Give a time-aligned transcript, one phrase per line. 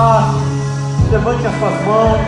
[0.00, 0.32] Ah,
[1.10, 2.20] levante as suas mãos,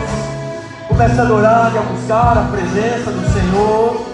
[0.89, 4.07] comece a adorar e a buscar a presença do Senhor.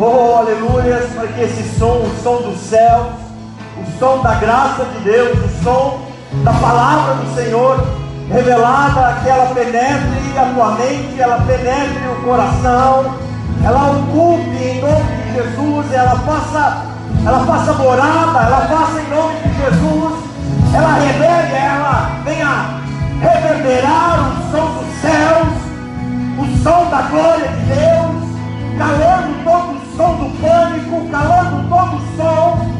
[0.00, 3.12] Oh, aleluia, para que esse som, o som do céu,
[3.76, 6.00] o som da graça de Deus, o som
[6.42, 7.86] da palavra do Senhor
[8.30, 13.14] revelada, que ela penetre a tua mente, ela penetre o coração,
[13.62, 16.86] ela ocupe em nome de Jesus, ela faça,
[17.26, 20.21] ela faça morada, ela faça em nome de Jesus,
[20.74, 22.80] ela revele, ela venha
[23.20, 25.48] reverberar o som dos céus,
[26.38, 28.32] o som da glória de Deus,
[28.78, 32.72] calando todo o som do pânico, calando todo o som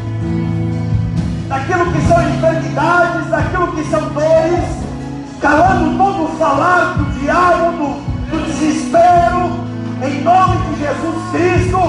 [1.47, 4.65] daquilo que são enfermidades, daquilo que são dores,
[5.39, 9.51] calando todo o falar do diabo, do, do desespero,
[10.01, 11.79] em nome de Jesus Cristo,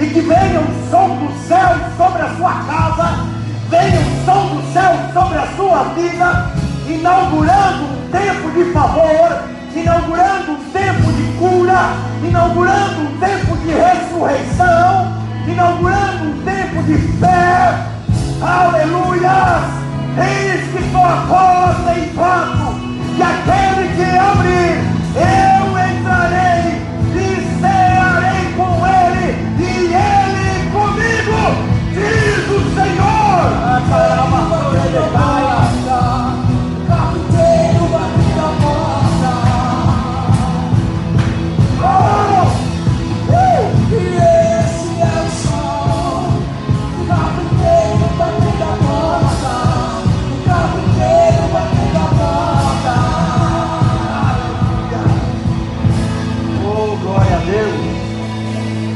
[0.00, 3.41] e que venha o som do céu sobre a sua casa,
[3.72, 6.52] venha o som do céu sobre a sua vida,
[6.86, 11.80] inaugurando um tempo de favor, inaugurando um tempo de cura,
[12.22, 15.16] inaugurando um tempo de ressurreição,
[15.48, 17.78] inaugurando um tempo de fé.
[18.42, 19.62] Aleluia!
[20.18, 22.74] Eis que estou a porta e bato,
[23.16, 24.82] e aquele que abrir,
[25.16, 25.51] eu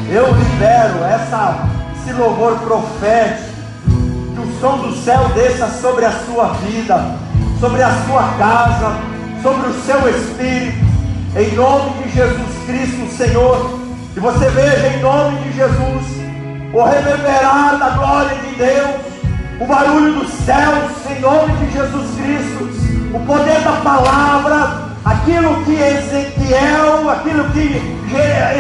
[0.09, 3.56] Eu libero essa, esse louvor profético.
[4.61, 7.19] Som do céu desça sobre a sua vida,
[7.61, 8.97] sobre a sua casa,
[9.43, 10.87] sobre o seu espírito.
[11.37, 13.79] Em nome de Jesus Cristo, Senhor.
[14.17, 16.17] E você veja em nome de Jesus
[16.73, 18.97] o reverberar da glória de Deus,
[19.61, 25.75] o barulho dos céus, em nome de Jesus Cristo, o poder da palavra, aquilo que
[25.75, 27.83] Ezequiel, aquilo que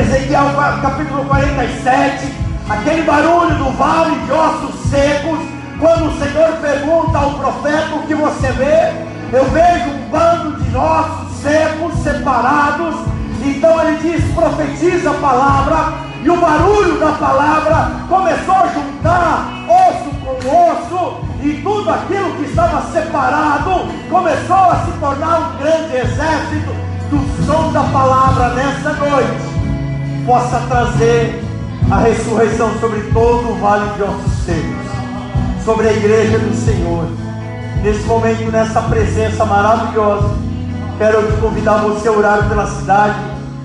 [0.01, 0.45] Ezequiel
[0.83, 2.35] capítulo 47,
[2.69, 8.15] aquele barulho do vale de ossos secos, quando o Senhor pergunta ao profeta o que
[8.15, 8.93] você vê,
[9.33, 12.97] eu vejo um bando de ossos secos separados,
[13.45, 15.93] então ele diz: profetiza a palavra,
[16.23, 22.45] e o barulho da palavra começou a juntar osso com osso, e tudo aquilo que
[22.45, 26.75] estava separado começou a se tornar um grande exército
[27.11, 29.57] do som da palavra nessa noite.
[30.25, 31.45] Possa trazer
[31.89, 34.36] a ressurreição sobre todo o vale de ossos
[35.67, 37.07] sobre a igreja do Senhor.
[37.83, 40.31] Nesse momento, nessa presença maravilhosa,
[40.97, 43.19] quero te convidar você a orar pela cidade,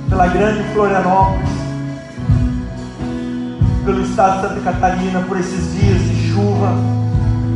[0.10, 1.62] pela grande Florianópolis
[3.86, 6.74] pelo estado de Santa Catarina, por esses dias de chuva.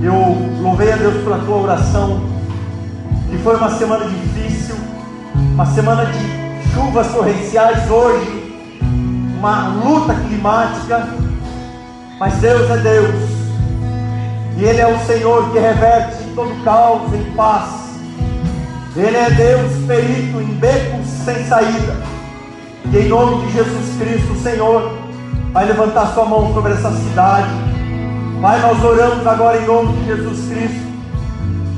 [0.01, 0.13] Eu
[0.61, 2.21] louvei a Deus pela tua oração,
[3.29, 4.75] que foi uma semana difícil,
[5.53, 8.57] uma semana de chuvas torrenciais hoje,
[9.37, 11.07] uma luta climática,
[12.19, 13.24] mas Deus é Deus,
[14.57, 17.85] e Ele é o Senhor que reverte todo caos em paz.
[18.95, 21.95] Ele é Deus perito em becos sem saída.
[22.91, 24.93] E em nome de Jesus Cristo, Senhor,
[25.51, 27.49] vai levantar sua mão sobre essa cidade.
[28.41, 30.87] Pai, nós oramos agora em nome de Jesus Cristo,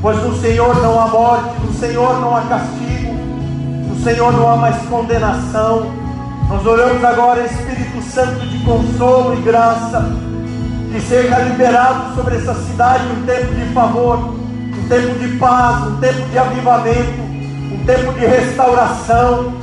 [0.01, 3.13] pois no Senhor não há morte, no Senhor não há castigo,
[3.87, 5.91] no Senhor não há mais condenação.
[6.49, 10.05] Nós oramos agora, Espírito Santo de consolo e graça,
[10.91, 15.97] que seja liberado sobre essa cidade um tempo de favor, um tempo de paz, um
[15.97, 17.21] tempo de avivamento,
[17.73, 19.53] um tempo de restauração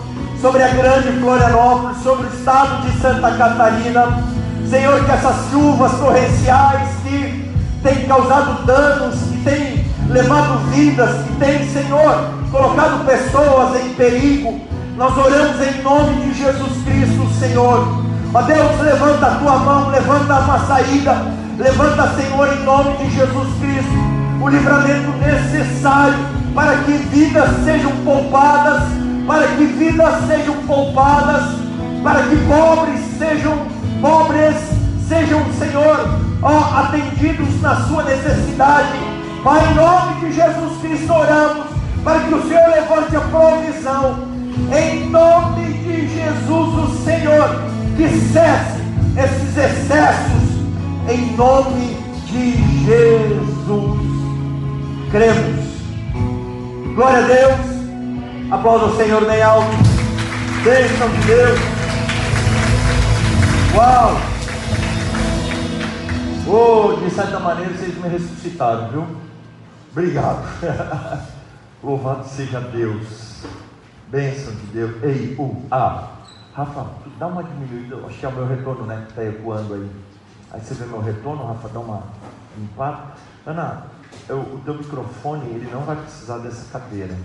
[0.40, 4.22] sobre a grande Florianópolis, sobre o estado de Santa Catarina.
[4.68, 7.50] Senhor, que essas chuvas torrenciais que
[7.82, 14.60] têm causado danos, que têm levado vidas, que têm, Senhor, colocado pessoas em perigo,
[14.96, 18.03] nós oramos em nome de Jesus Cristo, Senhor.
[18.34, 21.16] Ó Deus, levanta a tua mão, levanta uma saída,
[21.56, 26.18] levanta, Senhor, em nome de Jesus Cristo, o livramento necessário
[26.54, 28.82] para que vidas sejam poupadas
[29.26, 31.44] para que vidas sejam poupadas,
[32.02, 33.58] para que pobres sejam
[34.00, 34.54] pobres,
[35.08, 36.08] sejam, Senhor,
[36.42, 38.98] ó, atendidos na sua necessidade.
[39.42, 41.66] Pai, em nome de Jesus Cristo oramos,
[42.02, 44.34] para que o Senhor levante a provisão.
[44.76, 47.62] Em nome de Jesus, o Senhor,
[47.96, 48.82] que cesse
[49.16, 50.42] esses excessos,
[51.08, 51.96] em nome
[52.26, 54.00] de Jesus.
[55.10, 55.64] Cremos
[56.94, 58.52] Glória a Deus.
[58.52, 59.66] Aplauda o Senhor bem alto.
[60.62, 61.58] Bênção de Deus.
[63.74, 64.16] Uau!
[66.46, 69.06] Oh, de certa maneira vocês me ressuscitaram, viu?
[69.90, 70.46] Obrigado.
[71.82, 73.42] Louvado seja Deus.
[74.08, 75.02] Bênção de Deus.
[75.02, 76.08] Ei, uh, ah.
[76.54, 76.86] Rafa,
[77.18, 77.96] dá uma diminuída.
[78.06, 79.02] Acho que é o meu retorno, né?
[79.06, 79.90] Que está ecoando aí.
[80.52, 82.04] Aí você vê meu retorno, Rafa, dá uma
[82.56, 83.14] limpada.
[83.44, 83.86] Ana,
[84.28, 87.16] eu, o teu microfone, ele não vai precisar dessa cadeira.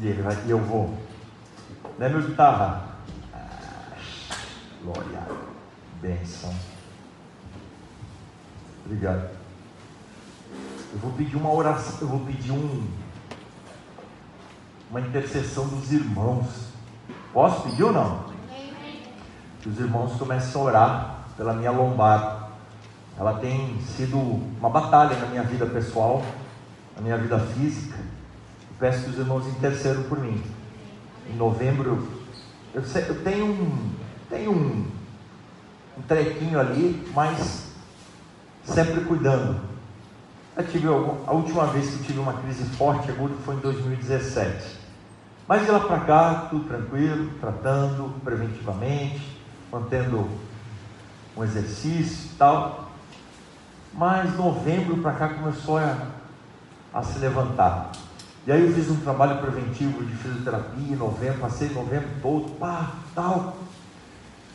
[0.00, 0.98] E ele vai, e eu vou.
[1.96, 2.96] Né, meu guitarra?
[3.32, 4.36] Ah,
[4.82, 5.22] glória.
[6.00, 6.52] Bênção.
[8.84, 9.30] Obrigado.
[10.92, 12.86] Eu vou pedir uma oração, eu vou pedir um,
[14.90, 16.71] uma intercessão dos irmãos.
[17.32, 18.24] Posso pedir ou não?
[19.62, 22.50] Que os irmãos comecem a orar pela minha lombar.
[23.18, 26.22] Ela tem sido uma batalha na minha vida pessoal,
[26.94, 27.96] na minha vida física.
[27.96, 30.42] Eu peço que os irmãos intercedam por mim.
[31.30, 32.06] Em novembro,
[32.74, 33.90] eu, sei, eu tenho um,
[34.28, 34.86] tenho um,
[35.98, 37.72] um trequinho ali, mas
[38.64, 39.60] sempre cuidando.
[40.54, 43.10] Eu tive a última vez que eu tive uma crise forte
[43.44, 44.81] foi em 2017.
[45.46, 49.38] Mas de lá para cá, tudo tranquilo, tratando preventivamente,
[49.70, 50.28] mantendo
[51.36, 52.90] um exercício e tal.
[53.92, 55.96] Mas novembro para cá começou a,
[56.94, 57.90] a se levantar.
[58.46, 62.90] E aí eu fiz um trabalho preventivo de fisioterapia em novembro, passei novembro todo, pá,
[63.14, 63.56] tal.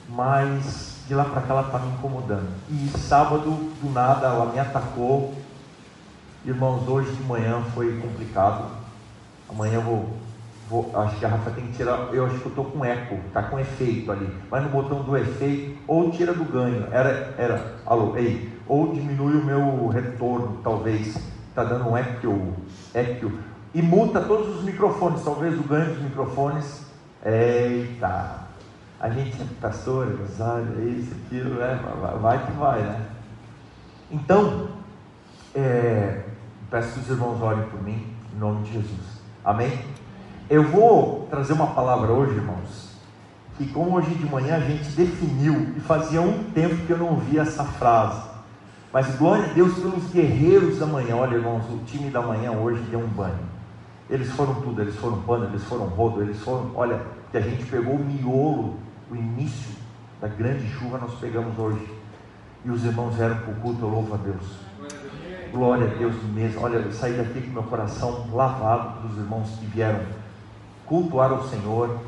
[0.09, 2.49] Mas de lá para cá ela está me incomodando.
[2.69, 3.51] E sábado,
[3.81, 5.33] do nada, ela me atacou.
[6.45, 8.65] Irmãos, hoje de manhã foi complicado.
[9.49, 10.26] Amanhã eu vou
[10.69, 12.09] Vou, acho que a Rafa tem que tirar.
[12.13, 14.27] Eu acho que eu estou com eco, está com efeito ali.
[14.49, 16.87] Vai no botão do efeito, ou tira do ganho.
[16.91, 21.15] Era, era, alô, ei, ou diminui o meu retorno, talvez.
[21.49, 22.53] Está dando um eco,
[22.93, 23.31] eco.
[23.73, 26.85] E muta todos os microfones, talvez o ganho dos microfones.
[27.25, 28.47] Eita!
[28.99, 31.79] A gente é pastor, é isso, aquilo, né?
[32.19, 33.05] Vai que vai, né?
[34.09, 34.69] Então,
[35.53, 36.23] é,
[36.69, 39.21] peço que os irmãos orem por mim, em nome de Jesus.
[39.45, 39.71] Amém?
[40.49, 42.95] Eu vou trazer uma palavra hoje, irmãos,
[43.57, 47.17] que como hoje de manhã a gente definiu, e fazia um tempo que eu não
[47.17, 48.21] via essa frase,
[48.93, 51.17] mas glória a Deus pelos guerreiros da manhã.
[51.17, 53.39] Olha, irmãos, o time da manhã hoje deu um banho.
[54.09, 56.71] Eles foram tudo, eles foram pano, eles foram rodo, eles foram.
[56.73, 58.77] Olha, que a gente pegou o miolo,
[59.11, 59.75] o início
[60.21, 61.93] da grande chuva, nós pegamos hoje.
[62.63, 64.59] E os irmãos vieram para o culto, eu louvo a Deus.
[65.51, 66.61] Glória a Deus mesmo.
[66.61, 69.99] Olha, eu saí daqui com meu coração lavado dos irmãos que vieram
[70.87, 71.99] cultuar ao Senhor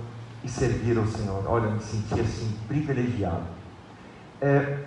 [0.44, 1.44] e servir ao Senhor.
[1.46, 3.44] Olha, me senti assim privilegiado.
[4.42, 4.80] É,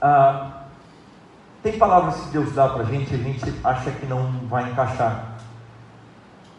[0.00, 0.62] ah,
[1.62, 5.36] tem palavras que Deus dá para a gente, a gente acha que não vai encaixar.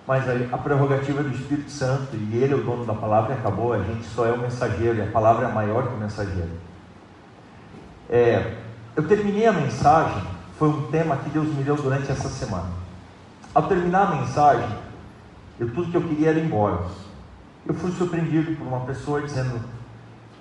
[0.06, 3.38] Mas a, a prerrogativa do Espírito Santo, e Ele é o dono da palavra, e
[3.38, 6.52] acabou, a gente só é o mensageiro, e a palavra é maior que o mensageiro.
[8.10, 8.58] É,
[8.96, 10.22] eu terminei a mensagem,
[10.58, 12.70] foi um tema que Deus me deu durante essa semana.
[13.54, 14.68] Ao terminar a mensagem,
[15.60, 16.86] eu, tudo que eu queria era ir embora.
[17.66, 19.62] Eu fui surpreendido por uma pessoa dizendo: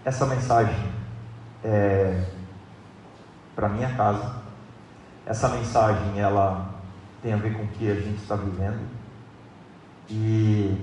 [0.04, 0.92] essa mensagem
[1.64, 2.24] é
[3.54, 4.36] para minha casa.
[5.26, 6.74] Essa mensagem ela
[7.20, 8.80] tem a ver com o que a gente está vivendo.
[10.08, 10.80] E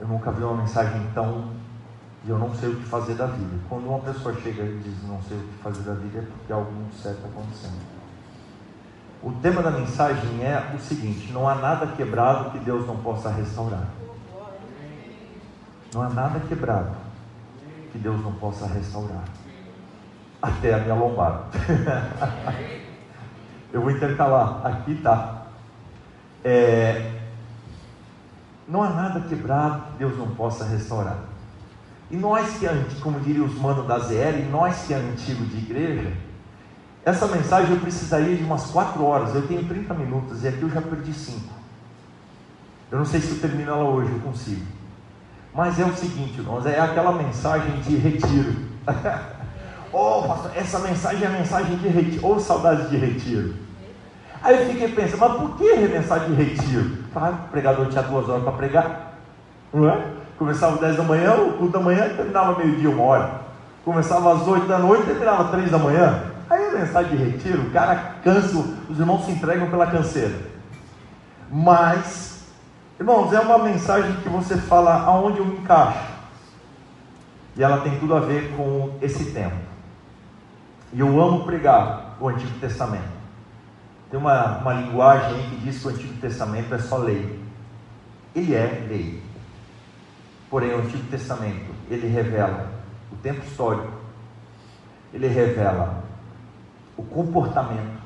[0.00, 1.52] eu nunca vi uma mensagem tão
[2.24, 3.56] de eu não sei o que fazer da vida.
[3.68, 6.52] Quando uma pessoa chega e diz não sei o que fazer da vida é porque
[6.52, 7.93] algo muito certo está acontecendo.
[9.24, 13.30] O tema da mensagem é o seguinte: não há nada quebrado que Deus não possa
[13.30, 13.88] restaurar.
[15.94, 16.94] Não há nada quebrado
[17.90, 19.24] que Deus não possa restaurar.
[20.42, 21.44] Até a minha lombada.
[23.72, 24.60] Eu vou intercalar.
[24.66, 25.46] Aqui tá.
[26.44, 27.12] É,
[28.68, 31.16] não há nada quebrado que Deus não possa restaurar.
[32.10, 32.66] E nós que,
[33.00, 36.12] como diria os manos da ZL, nós que é antigo de igreja,
[37.04, 39.34] essa mensagem eu precisaria de umas 4 horas.
[39.34, 41.40] Eu tenho 30 minutos e aqui eu já perdi 5.
[42.90, 44.64] Eu não sei se eu termino ela hoje, eu consigo.
[45.54, 48.54] Mas é o seguinte, irmãos, é aquela mensagem de retiro.
[49.92, 52.26] oh, pastor, essa mensagem é mensagem de retiro.
[52.26, 53.54] Ou oh, saudade de retiro.
[54.42, 56.98] Aí eu fiquei pensando, mas por que mensagem de retiro?
[57.14, 59.18] Ah, o pregador tinha duas horas para pregar.
[59.72, 60.04] Não é?
[60.38, 63.30] Começava às 10 da manhã, o culto da manhã terminava meio-dia, uma hora.
[63.84, 66.33] Começava às 8 da noite, terminava às 3 da manhã.
[66.48, 68.58] Aí a mensagem de retiro, o cara cansa,
[68.88, 70.34] os irmãos se entregam pela canseira.
[71.50, 72.44] Mas,
[72.98, 76.12] irmãos, é uma mensagem que você fala aonde eu me encaixo.
[77.56, 79.56] E ela tem tudo a ver com esse tempo.
[80.92, 83.14] E eu amo pregar o Antigo Testamento.
[84.10, 87.40] Tem uma, uma linguagem que diz que o Antigo Testamento é só lei.
[88.34, 89.22] Ele é lei.
[90.50, 92.70] Porém, o Antigo Testamento, ele revela
[93.10, 93.92] o tempo histórico,
[95.12, 96.03] ele revela
[96.96, 98.02] o comportamento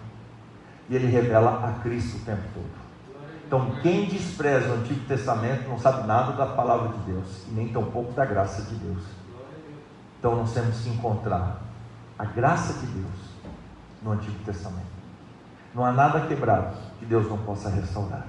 [0.89, 2.89] e ele revela a Cristo o tempo todo.
[3.47, 7.69] Então, quem despreza o Antigo Testamento não sabe nada da palavra de Deus e nem
[7.69, 9.03] tampouco da graça de Deus.
[10.19, 11.63] Então, nós temos que encontrar
[12.19, 13.29] a graça de Deus
[14.03, 14.99] no Antigo Testamento.
[15.75, 18.27] Não há nada quebrado que Deus não possa restaurar.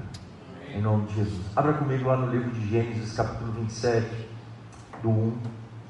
[0.70, 1.46] Em nome de Jesus.
[1.56, 4.30] Abra comigo lá no livro de Gênesis, capítulo 27,
[5.02, 5.38] do 1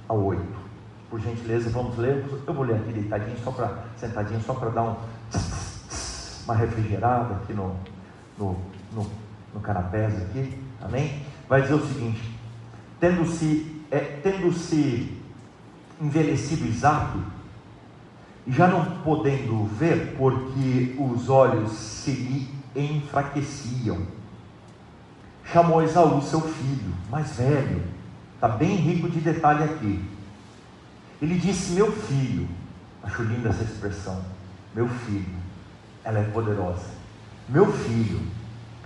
[0.07, 0.68] ao 8.
[1.09, 2.25] Por gentileza, vamos ler.
[2.45, 4.95] Eu vou ler aqui deitadinho, só para sentadinho, só para dar um,
[6.45, 7.75] uma refrigerada aqui no,
[8.37, 8.55] no,
[8.93, 9.07] no,
[9.53, 10.57] no canapés aqui.
[10.81, 11.23] Amém?
[11.47, 12.37] Vai dizer o seguinte:
[12.99, 15.17] tendo-se é, tendo-se
[15.99, 17.19] envelhecido Isaac,
[18.47, 24.05] já não podendo ver, porque os olhos se lhe enfraqueciam,
[25.51, 27.83] chamou Esaú, seu filho, mais velho,
[28.35, 30.03] está bem rico de detalhe aqui.
[31.21, 32.47] Ele disse: Meu filho,
[33.03, 34.21] acho linda essa expressão,
[34.73, 35.35] meu filho,
[36.03, 36.85] ela é poderosa.
[37.47, 38.21] Meu filho,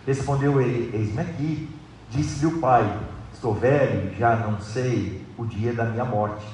[0.06, 1.70] respondeu ele: Eis-me aqui.
[2.10, 3.00] Disse-lhe o pai:
[3.34, 6.46] Estou velho, já não sei o dia da minha morte.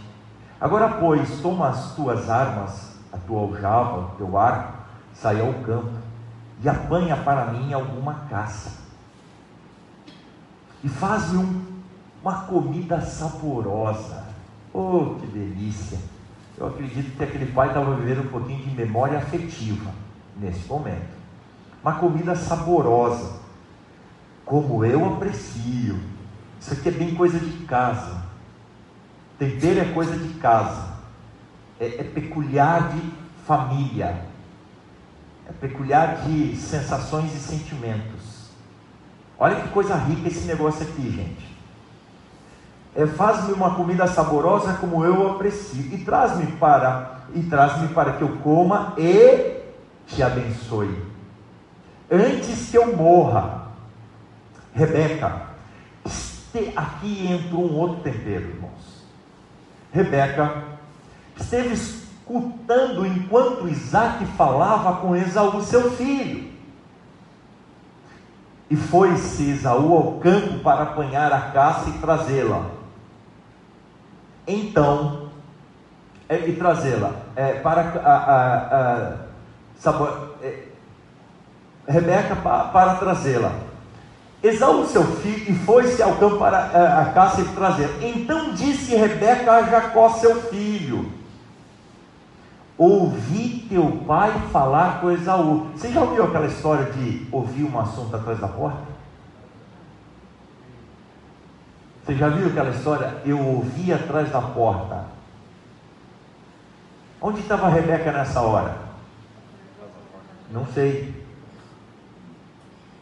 [0.60, 4.74] Agora, pois, toma as tuas armas, a tua aljava, o teu arco,
[5.14, 6.00] sai ao campo
[6.62, 8.72] e apanha para mim alguma caça.
[10.84, 11.66] E faz-me um,
[12.22, 14.29] uma comida saborosa.
[14.74, 15.98] Oh, que delícia!
[16.58, 19.92] Eu acredito que aquele pai estava vivendo um pouquinho de memória afetiva
[20.36, 21.18] nesse momento.
[21.82, 23.40] Uma comida saborosa,
[24.46, 25.98] como eu aprecio.
[26.60, 28.24] Isso aqui é bem coisa de casa.
[29.38, 30.90] Tempero é coisa de casa.
[31.80, 33.02] É, é peculiar de
[33.46, 34.26] família.
[35.48, 38.50] É peculiar de sensações e sentimentos.
[39.38, 41.49] Olha que coisa rica esse negócio aqui, gente.
[43.00, 48.22] É, faz-me uma comida saborosa como eu aprecio e traz-me para e traz-me para que
[48.22, 49.62] eu coma e
[50.06, 51.02] te abençoe.
[52.12, 53.70] Antes que eu morra,
[54.74, 55.44] Rebeca,
[56.76, 59.06] aqui entra um outro tempero, irmãos.
[59.94, 60.62] Rebeca
[61.40, 66.52] esteve escutando enquanto Isaac falava com Esaú, seu filho.
[68.70, 72.79] E foi-se Esaú ao campo para apanhar a caça e trazê-la.
[74.50, 75.30] Então,
[76.28, 79.16] é, e trazê-la é, para a, a,
[79.86, 80.64] a é,
[81.88, 83.52] Rebeca para, para trazê-la.
[84.42, 87.90] Esaú, seu filho, e foi-se ao campo para a, a caça e trazer.
[88.02, 91.12] Então disse Rebeca a Jacó, seu filho:
[92.76, 95.68] Ouvi teu pai falar com Esaú.
[95.76, 98.99] Você já ouviu aquela história de ouvir um assunto atrás da porta?
[102.10, 103.18] Você já viu aquela história?
[103.24, 105.06] Eu ouvi atrás da porta.
[107.22, 108.76] Onde estava a Rebeca nessa hora?
[110.50, 111.14] Não sei.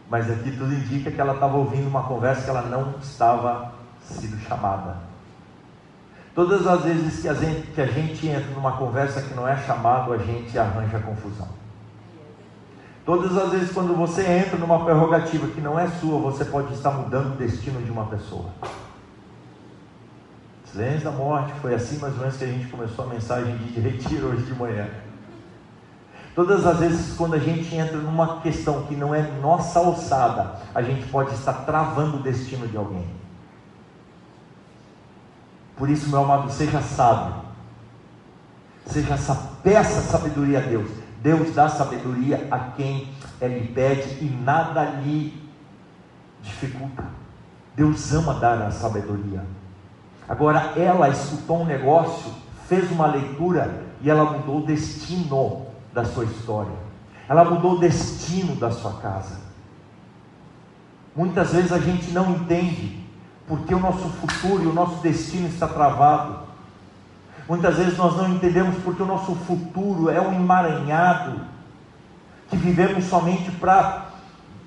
[0.10, 3.72] Mas aqui tudo indica que ela estava ouvindo uma conversa que ela não estava
[4.02, 4.98] sendo chamada.
[6.36, 9.56] Todas as vezes que a, gente, que a gente entra numa conversa que não é
[9.56, 11.48] chamado, a gente arranja confusão.
[13.06, 16.92] Todas as vezes quando você entra numa prerrogativa que não é sua, você pode estar
[16.92, 18.50] mudando o destino de uma pessoa.
[20.72, 23.80] Silêncio da morte, foi assim mais ou menos que a gente começou a mensagem de
[23.80, 24.88] retiro hoje de manhã.
[26.36, 30.82] Todas as vezes quando a gente entra numa questão que não é nossa alçada, a
[30.82, 33.08] gente pode estar travando o destino de alguém.
[35.76, 37.36] Por isso, meu amado, seja sábio.
[38.86, 40.90] Seja essa peça sabedoria a Deus.
[41.22, 45.42] Deus dá sabedoria a quem Ele pede e nada lhe
[46.42, 47.06] dificulta.
[47.76, 49.44] Deus ama dar a sabedoria.
[50.28, 52.32] Agora, ela escutou um negócio,
[52.68, 56.74] fez uma leitura e ela mudou o destino da sua história.
[57.30, 59.40] Ela mudou o destino da sua casa.
[61.16, 63.04] Muitas vezes a gente não entende
[63.48, 66.40] porque o nosso futuro e o nosso destino está travado.
[67.48, 71.40] Muitas vezes nós não entendemos porque o nosso futuro é um emaranhado
[72.50, 74.08] que vivemos somente para,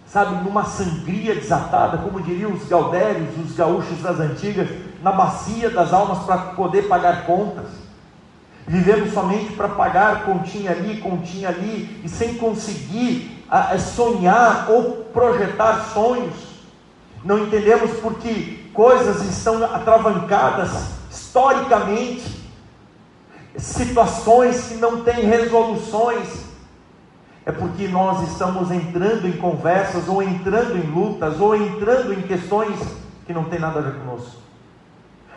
[0.06, 4.68] sabe, numa sangria desatada, como diriam os gaudérios, os gaúchos das antigas,
[5.02, 7.66] na bacia das almas para poder pagar contas.
[8.66, 13.44] Vivemos somente para pagar continha ali, continha ali, e sem conseguir
[13.96, 16.36] sonhar ou projetar sonhos.
[17.24, 20.70] Não entendemos porque coisas estão atravancadas
[21.10, 22.40] historicamente,
[23.56, 26.48] situações que não têm resoluções.
[27.44, 32.78] é porque nós estamos entrando em conversas, ou entrando em lutas, ou entrando em questões
[33.26, 34.49] que não tem nada a ver conosco.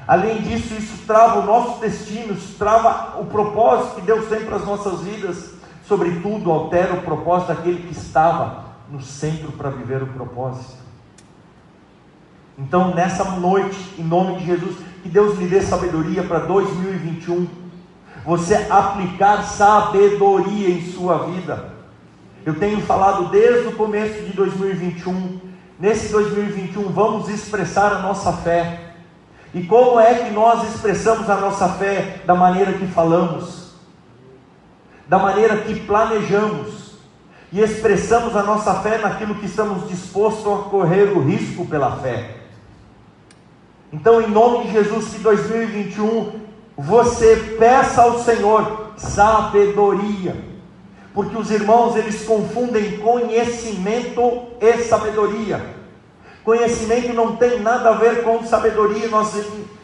[0.08, 4.58] Além disso, isso trava o nosso destino, isso trava o propósito que Deus tem para
[4.58, 5.54] as nossas vidas.
[5.88, 10.84] Sobretudo, altera o propósito daquele que estava no centro para viver o propósito.
[12.58, 17.48] Então, nessa noite, em nome de Jesus, que Deus lhe dê sabedoria para 2021.
[18.26, 21.74] Você aplicar sabedoria em sua vida.
[22.46, 25.40] Eu tenho falado desde o começo de 2021.
[25.80, 28.83] Nesse 2021, vamos expressar a nossa fé.
[29.54, 32.22] E como é que nós expressamos a nossa fé?
[32.26, 33.74] Da maneira que falamos,
[35.08, 36.84] da maneira que planejamos,
[37.54, 42.38] e expressamos a nossa fé naquilo que estamos dispostos a correr o risco pela fé.
[43.92, 46.42] Então, em nome de Jesus, que 2021
[46.76, 50.36] você peça ao Senhor sabedoria,
[51.14, 55.83] porque os irmãos eles confundem conhecimento e sabedoria.
[56.44, 59.08] Conhecimento não tem nada a ver com sabedoria.
[59.08, 59.34] Nós,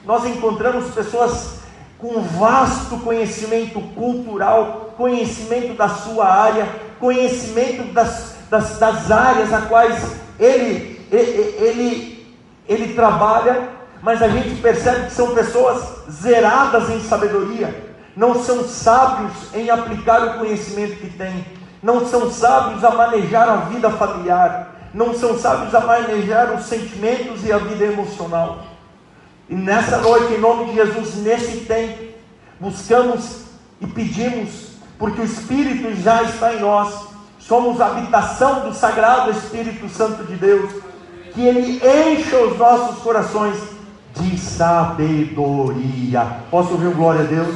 [0.06, 1.60] nós encontramos pessoas
[1.98, 6.68] com vasto conhecimento cultural, conhecimento da sua área,
[7.00, 12.36] conhecimento das, das, das áreas a quais ele, ele, ele,
[12.68, 13.70] ele trabalha,
[14.02, 20.24] mas a gente percebe que são pessoas zeradas em sabedoria, não são sábios em aplicar
[20.24, 21.46] o conhecimento que têm,
[21.84, 27.46] não são sábios a manejar a vida familiar, não são sábios a manejar os sentimentos
[27.46, 28.64] e a vida emocional.
[29.50, 32.04] E nessa noite, em nome de Jesus, nesse tempo,
[32.60, 33.46] buscamos
[33.82, 37.08] e pedimos, porque o Espírito já está em nós,
[37.40, 40.72] somos a habitação do Sagrado Espírito Santo de Deus,
[41.34, 43.58] que Ele encha os nossos corações
[44.16, 46.26] de sabedoria.
[46.52, 47.56] Posso ouvir glória a Deus?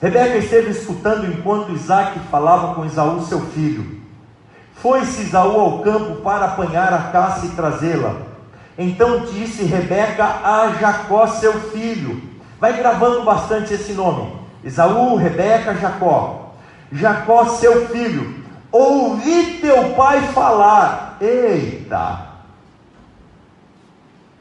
[0.00, 3.97] Rebeca esteve escutando enquanto Isaac falava com Esaú, seu filho.
[4.80, 8.14] Foi-se Esaú ao campo para apanhar a caça e trazê-la.
[8.76, 12.22] Então disse Rebeca a Jacó, seu filho.
[12.60, 14.32] Vai gravando bastante esse nome.
[14.62, 16.52] Esaú, Rebeca, Jacó.
[16.92, 18.44] Jacó, seu filho.
[18.70, 21.16] Ouvi teu pai falar.
[21.20, 22.28] Eita!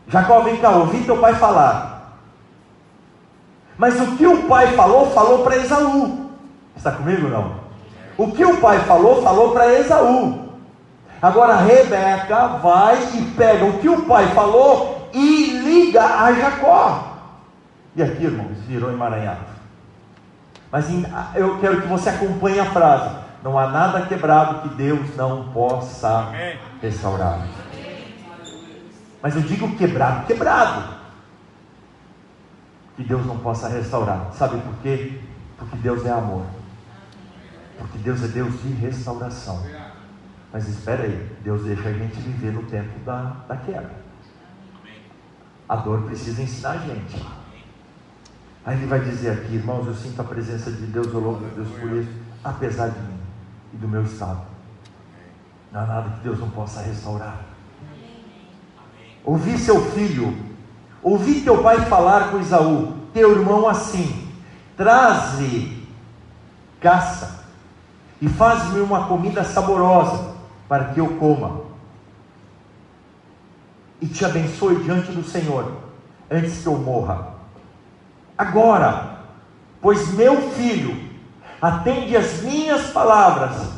[0.07, 2.19] Jacó, vem cá, ouvi teu pai falar.
[3.77, 6.31] Mas o que o pai falou, falou para Esaú.
[6.75, 7.56] Está comigo não?
[8.17, 10.47] O que o pai falou, falou para Esaú.
[11.21, 17.17] Agora Rebeca vai e pega o que o pai falou e liga a Jacó.
[17.95, 19.45] E aqui, irmãos, virou emaranhado.
[20.71, 20.85] Mas
[21.35, 26.29] eu quero que você acompanhe a frase: Não há nada quebrado que Deus não possa
[26.81, 27.39] restaurar.
[29.21, 30.97] Mas eu digo quebrado, quebrado.
[32.95, 34.31] Que Deus não possa restaurar.
[34.33, 35.19] Sabe por quê?
[35.57, 36.43] Porque Deus é amor.
[37.77, 39.63] Porque Deus é Deus de restauração.
[40.51, 43.91] Mas espera aí, Deus deixa a gente viver no tempo da, da queda.
[45.67, 47.25] A dor precisa ensinar a gente.
[48.65, 51.49] Aí ele vai dizer aqui, irmãos, eu sinto a presença de Deus, eu louvo a
[51.49, 52.11] Deus por isso,
[52.43, 53.19] apesar de mim
[53.73, 54.41] e do meu estado.
[55.71, 57.45] Não há nada que Deus não possa restaurar.
[59.23, 60.35] Ouvi seu filho,
[61.03, 64.29] ouvi teu pai falar com Isaú, teu irmão assim:
[64.77, 65.85] traze
[66.79, 67.36] caça
[68.21, 70.35] e faz-me uma comida saborosa
[70.67, 71.61] para que eu coma
[74.01, 75.71] e te abençoe diante do Senhor
[76.29, 77.35] antes que eu morra.
[78.37, 79.19] Agora,
[79.81, 81.07] pois meu filho
[81.61, 83.69] atende as minhas palavras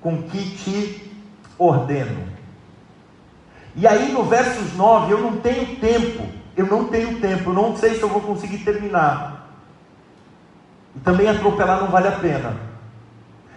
[0.00, 1.12] com que te
[1.58, 2.34] ordeno.
[3.76, 7.76] E aí no versos 9, eu não tenho tempo, eu não tenho tempo, eu não
[7.76, 9.48] sei se eu vou conseguir terminar.
[10.94, 12.54] E também atropelar não vale a pena.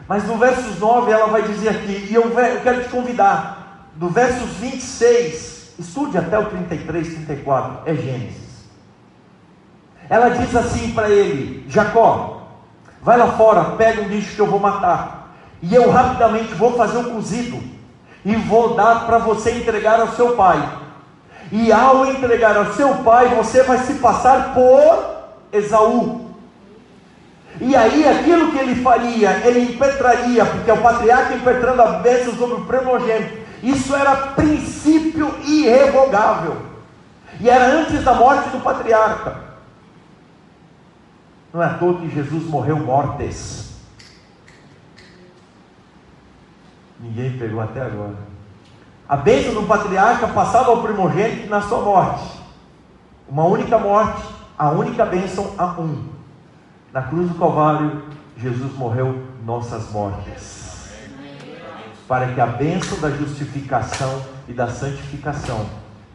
[0.07, 2.31] Mas no versos 9 ela vai dizer aqui, e eu
[2.63, 8.47] quero te convidar, do versos 26, estude até o 33, 34, é Gênesis.
[10.09, 12.43] Ela diz assim para ele: Jacó,
[13.01, 16.97] vai lá fora, pega um bicho que eu vou matar, e eu rapidamente vou fazer
[16.99, 17.61] um cozido
[18.23, 20.61] e vou dar para você entregar ao seu pai.
[21.51, 26.26] E ao entregar ao seu pai, você vai se passar por Esaú.
[27.59, 32.33] E aí aquilo que ele faria, ele impetraria, porque é o patriarca impetrando a bênção
[32.35, 33.47] sobre o primogênito.
[33.63, 36.57] Isso era princípio irrevogável.
[37.39, 39.37] E era antes da morte do patriarca.
[41.53, 43.75] Não é à toa que Jesus morreu mortes.
[46.99, 48.15] Ninguém pegou até agora.
[49.07, 52.37] A bênção do patriarca passava ao primogênito na sua morte.
[53.27, 54.23] Uma única morte,
[54.57, 56.16] a única bênção a um.
[56.93, 58.03] Na cruz do Calvário,
[58.37, 60.89] Jesus morreu nossas mortes,
[62.07, 65.65] para que a bênção da justificação e da santificação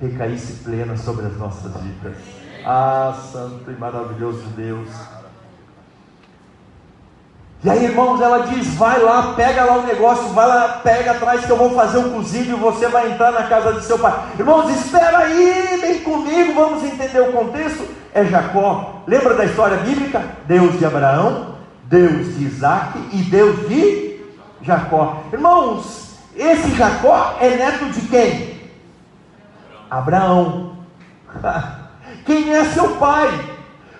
[0.00, 2.16] recaísse plena sobre as nossas vidas.
[2.64, 4.88] Ah, Santo e maravilhoso Deus.
[7.64, 11.44] E aí, irmãos, ela diz: vai lá, pega lá o negócio, vai lá, pega atrás
[11.44, 14.12] que eu vou fazer um cozido e você vai entrar na casa de seu pai.
[14.38, 17.86] Irmãos, espera aí, vem comigo, vamos entender o contexto.
[18.14, 20.22] É Jacó, lembra da história bíblica?
[20.46, 24.20] Deus de Abraão, Deus de Isaac e Deus de
[24.62, 25.24] Jacó.
[25.32, 28.60] Irmãos, esse Jacó é neto de quem?
[29.90, 30.76] Abraão.
[32.24, 33.28] Quem é seu pai?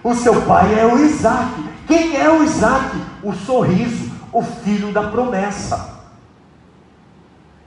[0.03, 1.53] O seu pai é o Isaac.
[1.87, 2.97] Quem é o Isaac?
[3.23, 6.01] O sorriso, o filho da promessa.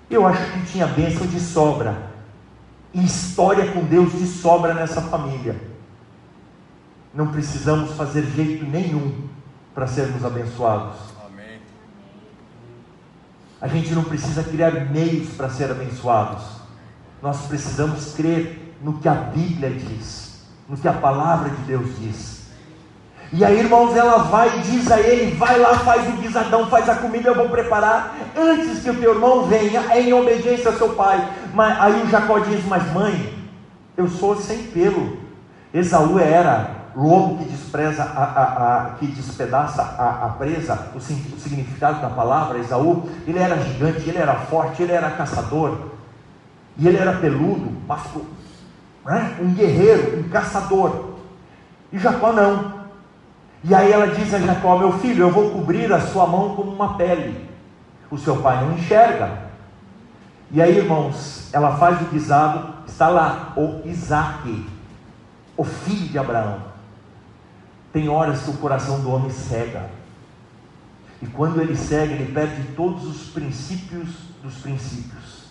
[0.09, 1.95] Eu acho que tinha bênção de sobra.
[2.93, 5.74] E história com Deus de sobra nessa família.
[7.15, 9.29] Não precisamos fazer jeito nenhum
[9.73, 10.97] para sermos abençoados.
[11.25, 11.61] Amém.
[13.61, 16.43] A gente não precisa criar meios para ser abençoados.
[17.21, 22.45] Nós precisamos crer no que a Bíblia diz, no que a palavra de Deus diz.
[23.31, 26.89] E aí, irmãos, ela vai e diz a ele: vai lá, faz o guisadão, faz
[26.89, 30.77] a comida, eu vou preparar antes que o teu irmão venha, é em obediência ao
[30.77, 31.33] seu pai.
[31.53, 33.33] Mas aí o Jacó diz: Mas mãe,
[33.95, 35.17] eu sou sem pelo.
[35.73, 41.01] Esaú era lobo que despreza a, a, a que despedaça a, a presa, o, o
[41.01, 45.77] significado da palavra, Esaú, ele era gigante, ele era forte, ele era caçador,
[46.77, 48.25] e ele era peludo, mascu-
[49.05, 49.37] né?
[49.41, 51.15] um guerreiro, um caçador.
[51.91, 52.75] E Jacó não.
[53.63, 56.71] E aí ela diz a Jacó: Meu filho, eu vou cobrir a sua mão como
[56.71, 57.49] uma pele.
[58.11, 59.45] O seu pai não enxerga.
[60.51, 64.65] E aí, irmãos, ela faz o guisado, está lá o Isaac,
[65.57, 66.74] o filho de Abraão.
[67.95, 69.89] Tem horas que o coração do homem cega.
[71.21, 74.09] E quando ele cega, ele perde todos os princípios
[74.43, 75.45] dos princípios.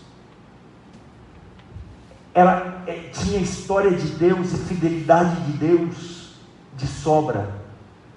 [2.34, 6.34] Ela eh, tinha história de Deus e fidelidade de Deus
[6.76, 7.50] de sobra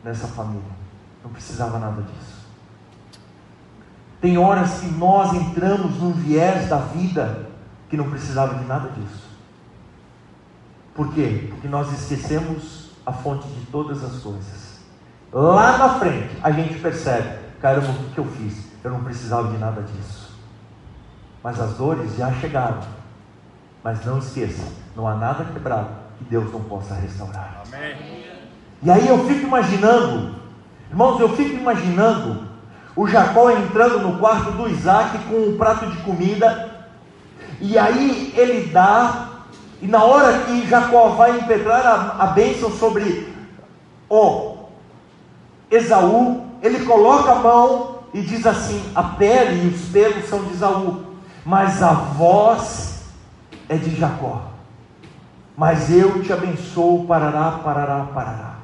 [0.04, 0.76] nessa família.
[1.24, 2.48] Não precisava nada disso.
[4.20, 7.48] Tem horas que nós entramos num viés da vida
[7.88, 9.30] que não precisava de nada disso.
[10.94, 11.48] Por quê?
[11.50, 14.82] Porque nós esquecemos a fonte de todas as coisas.
[15.32, 18.68] Lá na frente a gente percebe, caramba, o que eu fiz?
[18.84, 20.38] Eu não precisava de nada disso.
[21.42, 22.82] Mas as dores já chegaram.
[23.82, 24.62] Mas não esqueça,
[24.94, 27.64] não há nada quebrado que Deus não possa restaurar.
[27.66, 28.26] Amém.
[28.84, 30.36] E aí eu fico imaginando,
[30.90, 32.46] irmãos, eu fico imaginando
[32.94, 36.88] o Jacó entrando no quarto do Isaac com um prato de comida,
[37.62, 39.30] e aí ele dá,
[39.82, 43.34] e na hora que Jacó vai impetrar a, a bênção sobre
[44.10, 44.58] o
[45.70, 50.54] Esaú, ele coloca a mão e diz assim: a pele e os pelos são de
[50.54, 51.04] Esaú,
[51.46, 53.04] mas a voz
[53.70, 54.42] é de Jacó.
[55.56, 58.58] Mas eu te abençoo, parará, parará, parará.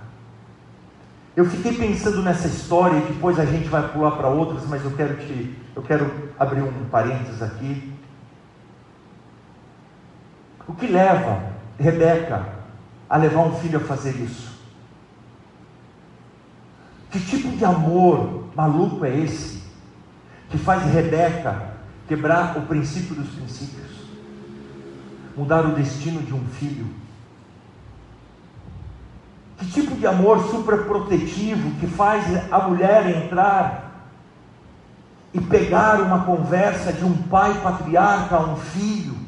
[1.36, 4.92] Eu fiquei pensando nessa história e depois a gente vai pular para outras, mas eu
[4.92, 7.92] quero te, eu quero abrir um parênteses aqui.
[10.68, 12.46] O que leva Rebeca
[13.10, 14.54] a levar um filho a fazer isso?
[17.12, 19.62] Que tipo de amor maluco é esse
[20.50, 21.74] que faz Rebeca
[22.08, 23.92] quebrar o princípio dos princípios?
[25.36, 26.88] Mudar o destino de um filho?
[29.58, 33.92] Que tipo de amor supraprotetivo que faz a mulher entrar
[35.34, 39.23] e pegar uma conversa de um pai patriarca a um filho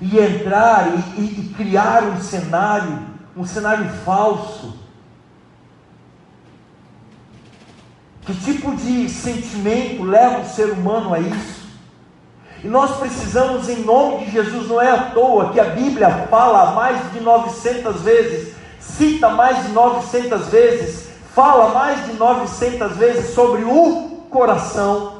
[0.00, 2.98] e entrar e, e- e criar um cenário,
[3.36, 4.74] um cenário falso?
[8.22, 11.64] Que tipo de sentimento leva o ser humano a isso?
[12.62, 16.70] E nós precisamos, em nome de Jesus, não é à toa que a Bíblia fala
[16.72, 23.64] mais de 900 vezes, cita mais de 900 vezes, fala mais de 900 vezes sobre
[23.64, 25.13] o coração.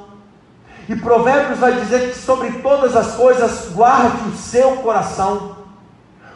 [0.88, 5.56] E Provérbios vai dizer que sobre todas as coisas guarde o seu coração,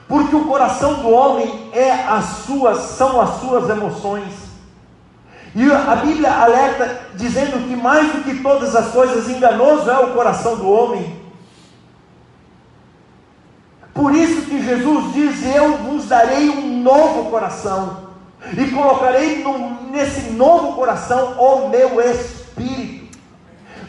[0.09, 4.33] porque o coração do homem é as suas, são as suas emoções.
[5.55, 10.13] E a Bíblia alerta dizendo que mais do que todas as coisas, enganoso é o
[10.15, 11.19] coração do homem.
[13.93, 18.09] Por isso que Jesus diz: Eu vos darei um novo coração,
[18.57, 22.98] e colocarei no- nesse novo coração o meu espírito,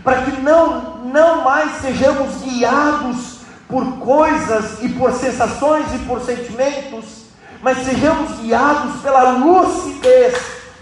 [0.09, 7.25] para que não, não mais sejamos guiados por coisas e por sensações e por sentimentos,
[7.61, 10.35] mas sejamos guiados pela lucidez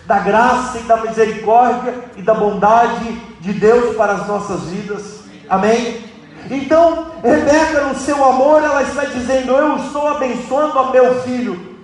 [0.06, 5.20] da graça e da misericórdia e da bondade de Deus para as nossas vidas.
[5.50, 6.06] Amém?
[6.50, 11.76] Então, Rebeca, no seu amor, ela está dizendo: Eu estou abençoando a meu filho.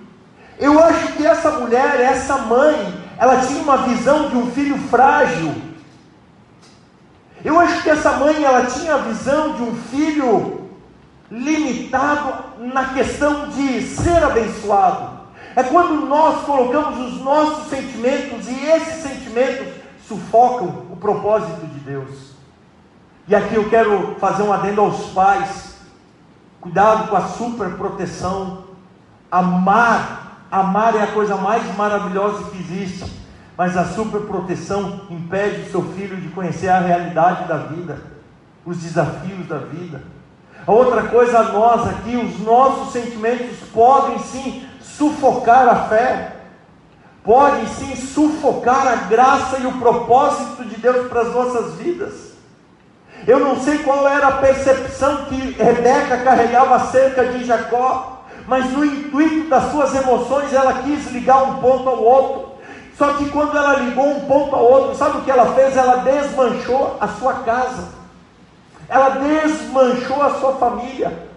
[0.58, 2.74] Eu acho que essa mulher, essa mãe,
[3.18, 5.73] ela tinha uma visão de um filho frágil.
[7.44, 10.70] Eu acho que essa mãe, ela tinha a visão de um filho
[11.30, 15.20] limitado na questão de ser abençoado.
[15.54, 19.74] É quando nós colocamos os nossos sentimentos e esses sentimentos
[20.08, 22.32] sufocam o propósito de Deus.
[23.28, 25.76] E aqui eu quero fazer um adendo aos pais.
[26.62, 28.64] Cuidado com a superproteção.
[29.30, 33.23] Amar, amar é a coisa mais maravilhosa que existe.
[33.56, 38.02] Mas a superproteção impede o seu filho de conhecer a realidade da vida,
[38.64, 40.02] os desafios da vida.
[40.66, 46.36] A outra coisa, nós aqui, os nossos sentimentos podem sim sufocar a fé,
[47.22, 52.34] podem sim sufocar a graça e o propósito de Deus para as nossas vidas.
[53.26, 58.84] Eu não sei qual era a percepção que Rebeca carregava acerca de Jacó, mas no
[58.84, 62.53] intuito das suas emoções ela quis ligar um ponto ao outro.
[62.96, 65.76] Só que quando ela ligou um ponto ao outro, sabe o que ela fez?
[65.76, 67.88] Ela desmanchou a sua casa,
[68.88, 71.28] ela desmanchou a sua família.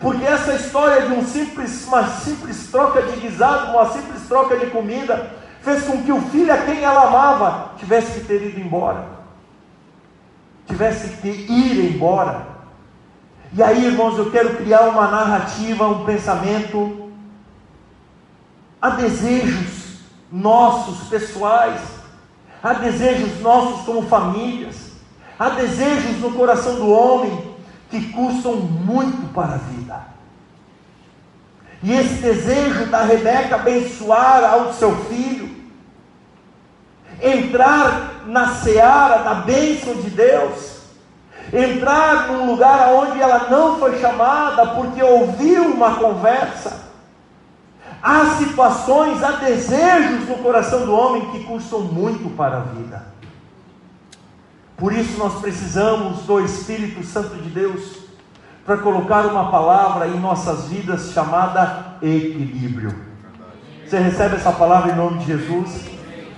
[0.00, 4.66] Porque essa história de um simples, uma simples troca de guisado, uma simples troca de
[4.66, 5.30] comida,
[5.62, 9.22] fez com que o filho a quem ela amava tivesse que ter ido embora
[10.66, 12.46] tivesse que ir embora.
[13.52, 17.10] E aí, irmãos, eu quero criar uma narrativa, um pensamento.
[18.80, 19.81] Há desejos
[20.32, 21.80] nossos pessoais,
[22.62, 24.92] há desejos nossos como famílias,
[25.38, 27.52] há desejos no coração do homem
[27.90, 30.12] que custam muito para a vida.
[31.82, 35.50] E esse desejo da Rebeca abençoar ao seu filho,
[37.20, 40.78] entrar na seara da bênção de Deus,
[41.52, 46.91] entrar num lugar onde ela não foi chamada porque ouviu uma conversa.
[48.02, 53.06] Há situações, há desejos no coração do homem que custam muito para a vida.
[54.76, 57.98] Por isso nós precisamos do Espírito Santo de Deus
[58.66, 62.92] para colocar uma palavra em nossas vidas chamada equilíbrio.
[63.86, 65.92] Você recebe essa palavra em nome de Jesus?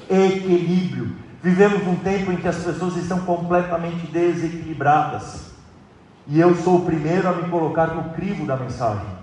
[0.08, 1.16] equilíbrio.
[1.42, 5.52] Vivemos um tempo em que as pessoas estão completamente desequilibradas.
[6.26, 9.13] E eu sou o primeiro a me colocar no crivo da mensagem.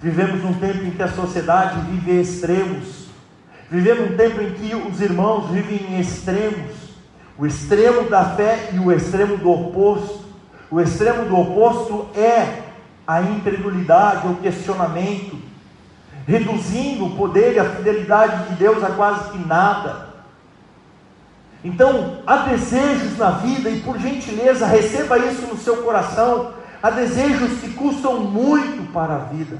[0.00, 3.08] Vivemos um tempo em que a sociedade vive extremos.
[3.68, 6.76] Vivemos um tempo em que os irmãos vivem em extremos.
[7.36, 10.24] O extremo da fé e o extremo do oposto.
[10.70, 12.62] O extremo do oposto é
[13.06, 15.38] a incredulidade, o questionamento,
[16.26, 20.08] reduzindo o poder e a fidelidade de Deus a quase que nada.
[21.64, 26.52] Então, há desejos na vida, e por gentileza, receba isso no seu coração.
[26.80, 29.58] Há desejos que custam muito para a vida.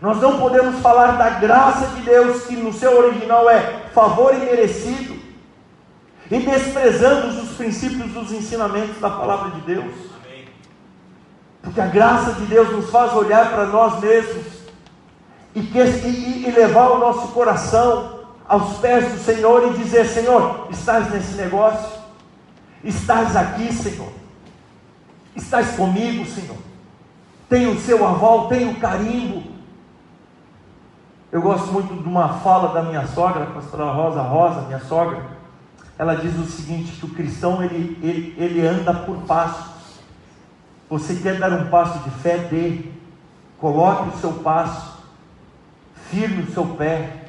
[0.00, 5.20] Nós não podemos falar da graça de Deus, que no seu original é favor imerecido,
[6.30, 9.92] e desprezando os princípios dos ensinamentos da palavra de Deus.
[11.60, 14.46] Porque a graça de Deus nos faz olhar para nós mesmos
[15.54, 20.68] e, que, e, e levar o nosso coração aos pés do Senhor e dizer: Senhor,
[20.70, 22.00] estás nesse negócio,
[22.82, 24.12] estás aqui, Senhor,
[25.36, 26.56] estás comigo, Senhor,
[27.48, 29.49] tem o seu aval, tem o carimbo.
[31.32, 35.24] Eu gosto muito de uma fala da minha sogra, a pastora Rosa Rosa, minha sogra.
[35.98, 39.70] Ela diz o seguinte: que o cristão ele, ele, ele anda por passos.
[40.88, 42.90] Você quer dar um passo de fé, dê.
[43.58, 45.00] Coloque o seu passo
[46.10, 47.24] firme o seu pé,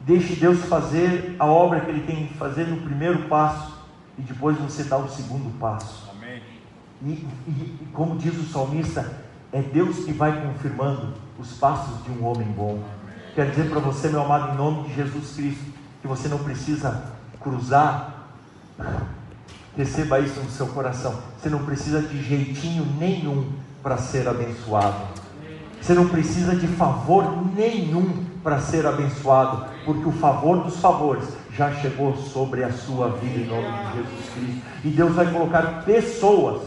[0.00, 3.78] deixe Deus fazer a obra que Ele tem que fazer no primeiro passo,
[4.18, 6.10] e depois você dá o segundo passo.
[6.10, 6.42] Amém.
[7.02, 7.10] E,
[7.46, 12.24] e, e como diz o salmista, é Deus que vai confirmando os passos de um
[12.24, 12.82] homem bom.
[13.34, 15.64] Quero dizer para você, meu amado, em nome de Jesus Cristo,
[16.02, 17.04] que você não precisa
[17.38, 18.26] cruzar.
[19.76, 21.14] Receba isso no seu coração.
[21.38, 24.96] Você não precisa de jeitinho nenhum para ser abençoado.
[25.80, 31.24] Você não precisa de favor nenhum para ser abençoado, porque o favor dos favores
[31.56, 34.62] já chegou sobre a sua vida em nome de Jesus Cristo.
[34.84, 36.62] E Deus vai colocar pessoas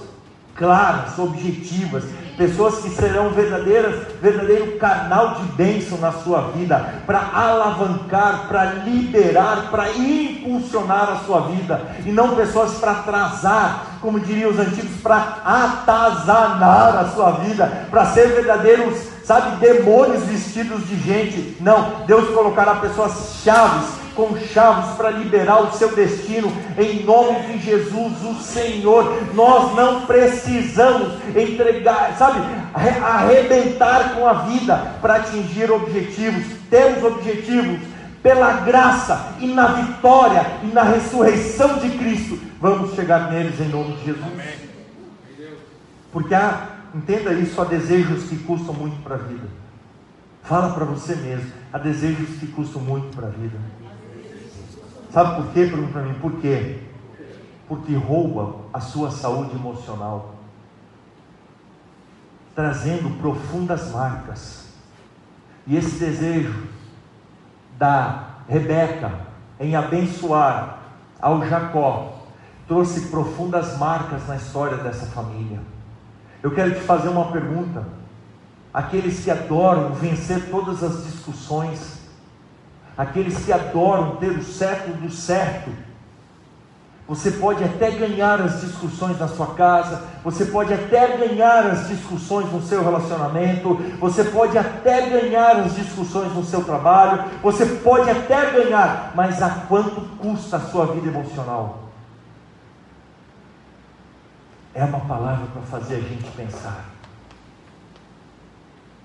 [0.56, 2.04] claras, objetivas,
[2.38, 9.69] pessoas que serão verdadeiras, verdadeiro canal de bênção na sua vida, para alavancar, para liberar,
[9.69, 15.38] para impulsionar a sua vida, e não pessoas para atrasar, como diriam os antigos, para
[15.46, 21.58] atazanar a sua vida, para ser verdadeiros, sabe, demônios vestidos de gente.
[21.62, 27.60] Não, Deus colocará pessoas chaves com chaves para liberar o seu destino, em nome de
[27.60, 29.34] Jesus, o Senhor.
[29.34, 32.39] Nós não precisamos entregar, sabe,
[32.73, 36.43] arrebentar com a vida para atingir objetivos.
[36.69, 37.80] Temos objetivos
[38.21, 42.39] pela graça e na vitória e na ressurreição de Cristo.
[42.62, 44.63] Vamos chegar neles em nome de Jesus.
[46.12, 49.47] Porque há, entenda isso, há desejos que custam muito para a vida.
[50.43, 53.58] Fala para você mesmo, há desejos que custam muito para a vida.
[55.13, 55.67] Sabe por quê?
[55.67, 56.80] Pergunta para mim, por quê?
[57.67, 60.34] Porque rouba a sua saúde emocional,
[62.56, 64.69] trazendo profundas marcas.
[65.67, 66.67] E esse desejo
[67.78, 69.12] da Rebeca
[69.60, 70.80] em abençoar
[71.21, 72.23] ao Jacó
[72.67, 75.60] trouxe profundas marcas na história dessa família.
[76.41, 77.86] Eu quero te fazer uma pergunta.
[78.73, 82.02] Aqueles que adoram vencer todas as discussões,
[82.97, 85.71] aqueles que adoram ter o certo do certo.
[87.06, 92.49] Você pode até ganhar as discussões na sua casa, você pode até ganhar as discussões
[92.51, 98.51] no seu relacionamento, você pode até ganhar as discussões no seu trabalho, você pode até
[98.51, 101.79] ganhar, mas a quanto custa a sua vida emocional?
[104.73, 106.86] É uma palavra para fazer a gente pensar.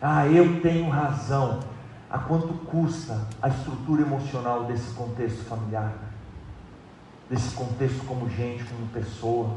[0.01, 1.59] Ah, eu tenho razão
[2.11, 5.93] a quanto custa a estrutura emocional desse contexto familiar,
[7.29, 9.51] desse contexto como gente, como pessoa.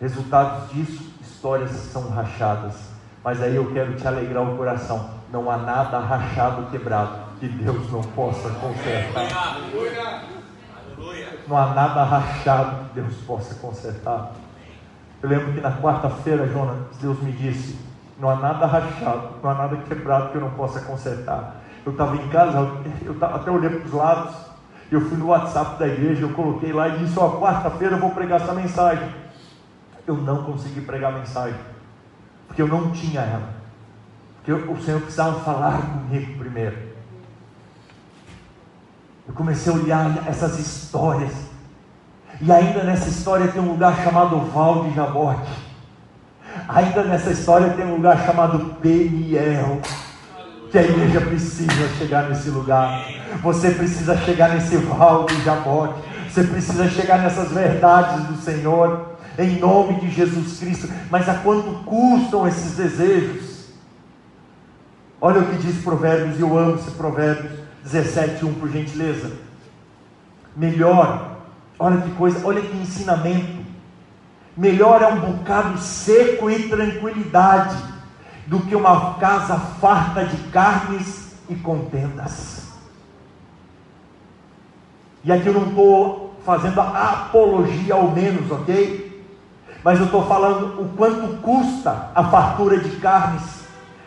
[0.00, 2.92] Resultados disso, histórias são rachadas.
[3.24, 5.10] Mas aí eu quero te alegrar o coração.
[5.32, 9.58] Não há nada rachado, quebrado, que Deus não possa consertar.
[11.48, 14.32] Não há nada rachado que Deus possa consertar.
[15.22, 17.78] Eu lembro que na quarta-feira, Jonas, Deus me disse:
[18.22, 21.56] não há nada rachado, não há nada quebrado que eu não possa consertar.
[21.84, 22.56] Eu estava em casa,
[23.04, 24.36] eu tava, até olhei para os lados,
[24.92, 28.10] eu fui no WhatsApp da igreja, eu coloquei lá e disse: Ó, quarta-feira eu vou
[28.10, 29.12] pregar essa mensagem.
[30.06, 31.58] Eu não consegui pregar a mensagem,
[32.46, 33.48] porque eu não tinha ela.
[34.36, 36.76] Porque eu, o Senhor precisava falar comigo primeiro.
[39.26, 41.32] Eu comecei a olhar essas histórias,
[42.40, 45.71] e ainda nessa história tem um lugar chamado Val de Jabote.
[46.68, 49.80] Ainda nessa história tem um lugar chamado Peniel.
[50.70, 53.06] Que a igreja precisa chegar nesse lugar.
[53.42, 56.00] Você precisa chegar nesse val de Jabote.
[56.28, 59.12] Você precisa chegar nessas verdades do Senhor.
[59.38, 60.88] Em nome de Jesus Cristo.
[61.10, 63.52] Mas a quanto custam esses desejos?
[65.20, 67.52] Olha o que diz Provérbios, e eu amo esse Provérbios
[67.84, 69.30] 17, 1, por gentileza.
[70.56, 71.38] Melhor,
[71.78, 73.61] olha que coisa, olha que ensinamento
[74.56, 77.76] Melhor é um bocado seco e tranquilidade
[78.46, 82.62] do que uma casa farta de carnes e contendas.
[85.24, 89.26] E aqui eu não estou fazendo apologia ao menos, ok?
[89.82, 93.42] Mas eu estou falando o quanto custa a fartura de carnes,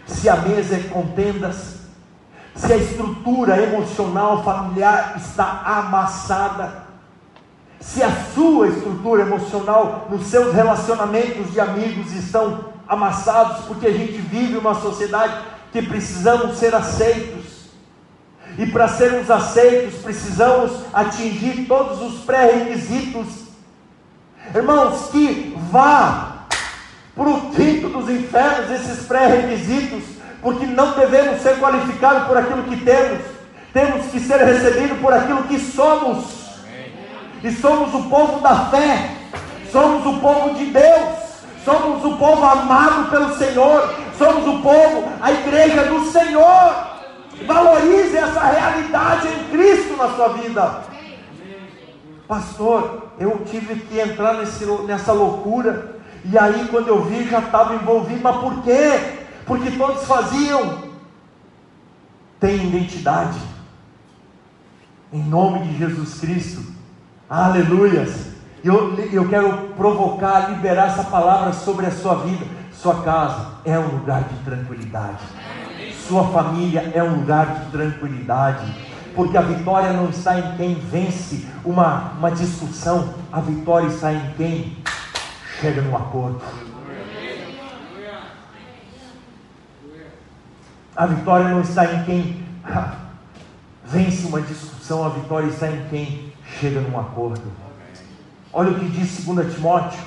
[0.06, 1.80] se a mesa é contendas,
[2.54, 6.85] se a estrutura emocional familiar está amassada
[7.80, 14.18] se a sua estrutura emocional nos seus relacionamentos de amigos estão amassados, porque a gente
[14.18, 15.34] vive uma sociedade
[15.72, 17.56] que precisamos ser aceitos.
[18.58, 23.46] E para sermos aceitos, precisamos atingir todos os pré-requisitos.
[24.54, 26.46] Irmãos, que vá
[27.16, 30.04] para o quinto dos infernos esses pré-requisitos,
[30.42, 33.20] porque não devemos ser qualificados por aquilo que temos,
[33.74, 36.45] temos que ser recebidos por aquilo que somos
[37.46, 39.18] e somos o povo da fé,
[39.72, 41.16] somos o povo de Deus,
[41.64, 46.96] somos o povo amado pelo Senhor, somos o povo, a igreja do Senhor.
[47.46, 50.86] Valorize essa realidade em Cristo na sua vida.
[52.28, 57.76] Pastor, eu tive que entrar nesse, nessa loucura, e aí quando eu vi já estava
[57.76, 59.20] envolvido, mas por quê?
[59.46, 60.80] Porque todos faziam.
[62.40, 63.38] Tem identidade.
[65.14, 66.75] Em nome de Jesus Cristo.
[67.30, 68.36] Aleluias.
[68.64, 72.46] Eu, eu quero provocar, liberar essa palavra sobre a sua vida.
[72.72, 75.24] Sua casa é um lugar de tranquilidade.
[76.08, 78.72] Sua família é um lugar de tranquilidade.
[79.16, 84.34] Porque a vitória não está em quem vence uma, uma discussão, a vitória está em
[84.38, 84.78] quem
[85.60, 86.42] chega num acordo.
[90.96, 92.46] A vitória não está em quem
[93.84, 96.25] vence uma discussão, a vitória está em quem
[96.60, 97.42] chega num acordo.
[98.52, 100.00] Olha o que diz 2 Timóteo.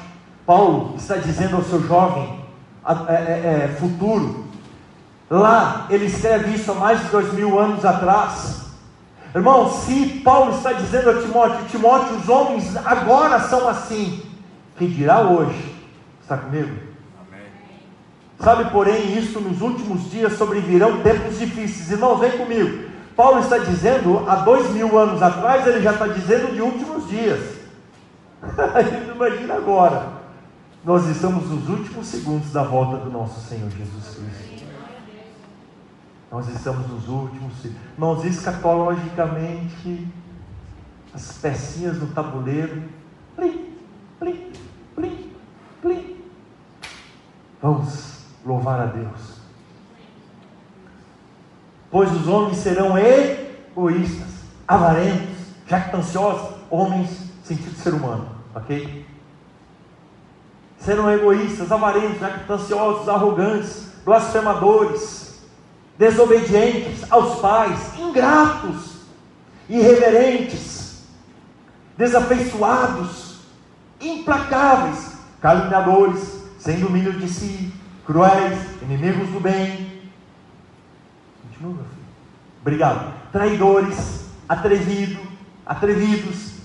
[0.46, 2.40] Paulo está dizendo ao seu jovem
[3.08, 4.46] é, é, é, futuro.
[5.28, 8.66] Lá ele escreve isso há mais de dois mil anos atrás.
[9.34, 14.22] Irmão, se Paulo está dizendo a Timóteo, Timóteo, os homens agora são assim,
[14.78, 15.76] que dirá hoje?
[16.22, 16.74] Está comigo?
[17.20, 17.46] Amém.
[18.40, 21.90] Sabe, porém, isso nos últimos dias sobrevirão tempos difíceis.
[21.90, 22.87] Irmão, vem comigo.
[23.18, 27.58] Paulo está dizendo, há dois mil anos atrás, ele já está dizendo de últimos dias.
[29.12, 30.18] Imagina agora.
[30.84, 34.64] Nós estamos nos últimos segundos da volta do nosso Senhor Jesus Cristo.
[36.30, 37.82] Nós estamos nos últimos segundos.
[37.92, 40.06] Irmãos, escatologicamente,
[41.12, 42.84] as pecinhas no tabuleiro,
[43.34, 43.74] plim,
[44.20, 44.52] plim,
[44.94, 45.32] plim,
[45.82, 46.16] plim.
[47.60, 49.37] Vamos louvar a Deus.
[51.90, 54.28] Pois os homens serão egoístas,
[54.66, 55.36] avarentos,
[55.66, 59.06] jactanciosos, homens sentido ser humano, ok?
[60.78, 65.40] Serão egoístas, avarentos, jactanciosos, arrogantes, blasfemadores,
[65.96, 68.98] desobedientes aos pais, ingratos,
[69.68, 71.02] irreverentes,
[71.96, 73.40] desafeiçoados,
[74.00, 77.72] implacáveis, caluniadores, sem domínio de si,
[78.06, 79.97] cruéis, inimigos do bem.
[81.58, 82.06] Continua, meu filho.
[82.60, 83.14] Obrigado.
[83.32, 85.20] Traidores, atrevido,
[85.66, 86.58] atrevidos,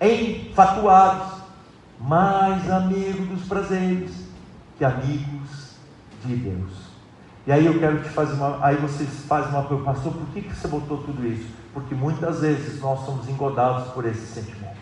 [0.00, 1.40] enfatuados,
[2.00, 4.12] mais amigos dos prazeres
[4.78, 5.76] que amigos
[6.24, 6.86] de Deus.
[7.46, 8.64] E aí eu quero te fazer uma.
[8.64, 11.48] Aí vocês fazem uma pergunta, pastor, por que você botou tudo isso?
[11.72, 14.76] Porque muitas vezes nós somos engodados por esses sentimentos.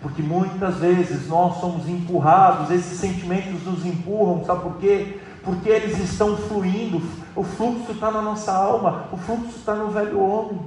[0.00, 5.19] Porque muitas vezes nós somos empurrados, esses sentimentos nos empurram, sabe por quê?
[5.42, 7.02] Porque eles estão fluindo,
[7.34, 10.60] o fluxo está na nossa alma, o fluxo está no velho homem.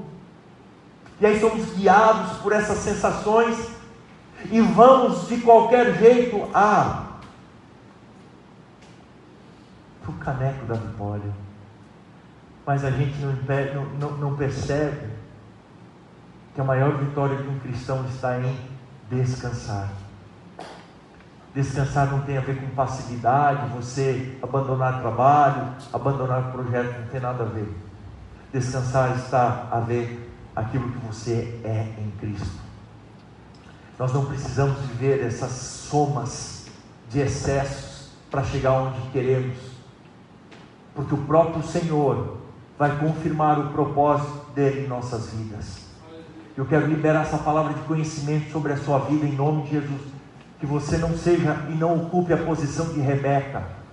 [1.21, 3.71] E aí somos guiados por essas sensações
[4.51, 7.03] e vamos de qualquer jeito a
[10.07, 11.31] o caneco da vitória.
[12.65, 15.07] Mas a gente não, não, não percebe
[16.53, 18.57] que a maior vitória de um cristão está em
[19.09, 19.89] descansar.
[21.53, 27.43] Descansar não tem a ver com passividade, você abandonar trabalho, abandonar projeto, não tem nada
[27.43, 27.71] a ver.
[28.51, 32.59] Descansar está a ver aquilo que você é em Cristo.
[33.99, 36.65] Nós não precisamos viver essas somas
[37.09, 39.57] de excessos para chegar onde queremos,
[40.95, 42.37] porque o próprio Senhor
[42.79, 45.83] vai confirmar o propósito dele em nossas vidas.
[46.57, 50.12] Eu quero liberar essa palavra de conhecimento sobre a sua vida em nome de Jesus.
[50.63, 53.83] Que você não seja e não ocupe a posição de Rebeca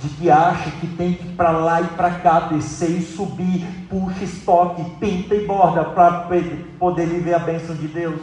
[0.00, 3.66] de que acha que tem que ir para lá e para cá, descer e subir,
[3.88, 6.28] puxa, estoque, pinta e borda para
[6.78, 8.20] poder viver a bênção de Deus.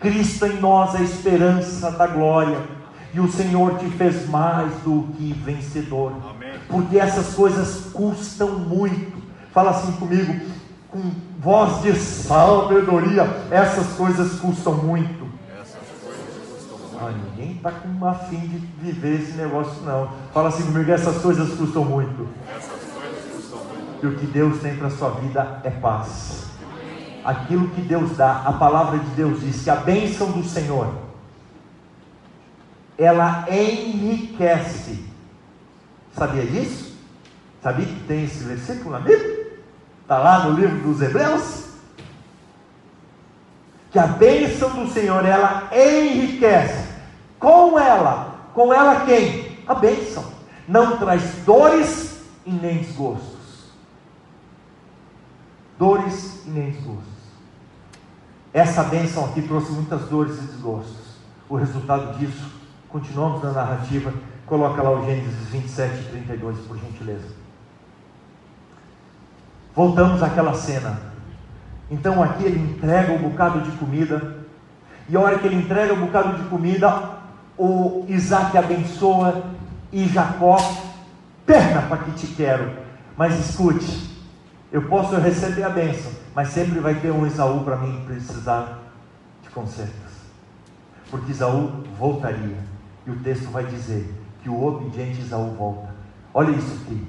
[0.00, 2.58] Cristo em nós é a esperança da glória,
[3.14, 6.54] e o Senhor te fez mais do que vencedor, Amém.
[6.68, 9.22] porque essas coisas custam muito.
[9.52, 10.34] Fala assim comigo,
[10.90, 11.00] com
[11.38, 15.26] voz de sabedoria: essas coisas custam muito.
[16.98, 20.10] Ah, ninguém está com afim de viver esse negócio, não.
[20.32, 22.26] Fala assim comigo: essas coisas custam muito.
[24.02, 26.46] E o que Deus tem para a sua vida é paz.
[27.24, 30.94] Aquilo que Deus dá, a palavra de Deus diz que a bênção do Senhor,
[32.96, 35.04] ela enriquece.
[36.12, 36.96] Sabia disso?
[37.62, 39.58] Sabia que tem esse versículo na Bíblia?
[40.02, 41.66] Está lá no livro dos Hebreus?
[43.90, 46.86] Que a bênção do Senhor ela enriquece.
[47.38, 49.58] Com ela, com ela quem?
[49.66, 50.24] A bênção.
[50.66, 53.70] Não traz dores e nem desgostos.
[55.78, 57.16] Dores e nem desgostos.
[58.52, 61.06] Essa bênção aqui trouxe muitas dores e desgostos.
[61.48, 62.50] O resultado disso,
[62.88, 64.12] continuamos na narrativa,
[64.46, 67.28] coloca lá o Gênesis 27 e 32, por gentileza.
[69.74, 71.05] Voltamos àquela cena
[71.90, 74.38] então aqui ele entrega um bocado de comida,
[75.08, 77.16] e a hora que ele entrega um bocado de comida,
[77.56, 79.44] o Isaac abençoa
[79.92, 80.58] e Jacó,
[81.44, 82.70] perna para que te quero.
[83.16, 84.10] Mas escute,
[84.72, 88.80] eu posso receber a bênção, mas sempre vai ter um Isaú para mim precisar
[89.42, 89.94] de consertos.
[91.10, 92.58] Porque Isaú voltaria.
[93.06, 94.12] E o texto vai dizer
[94.42, 95.94] que o obediente Isaú volta.
[96.34, 97.06] Olha isso aqui.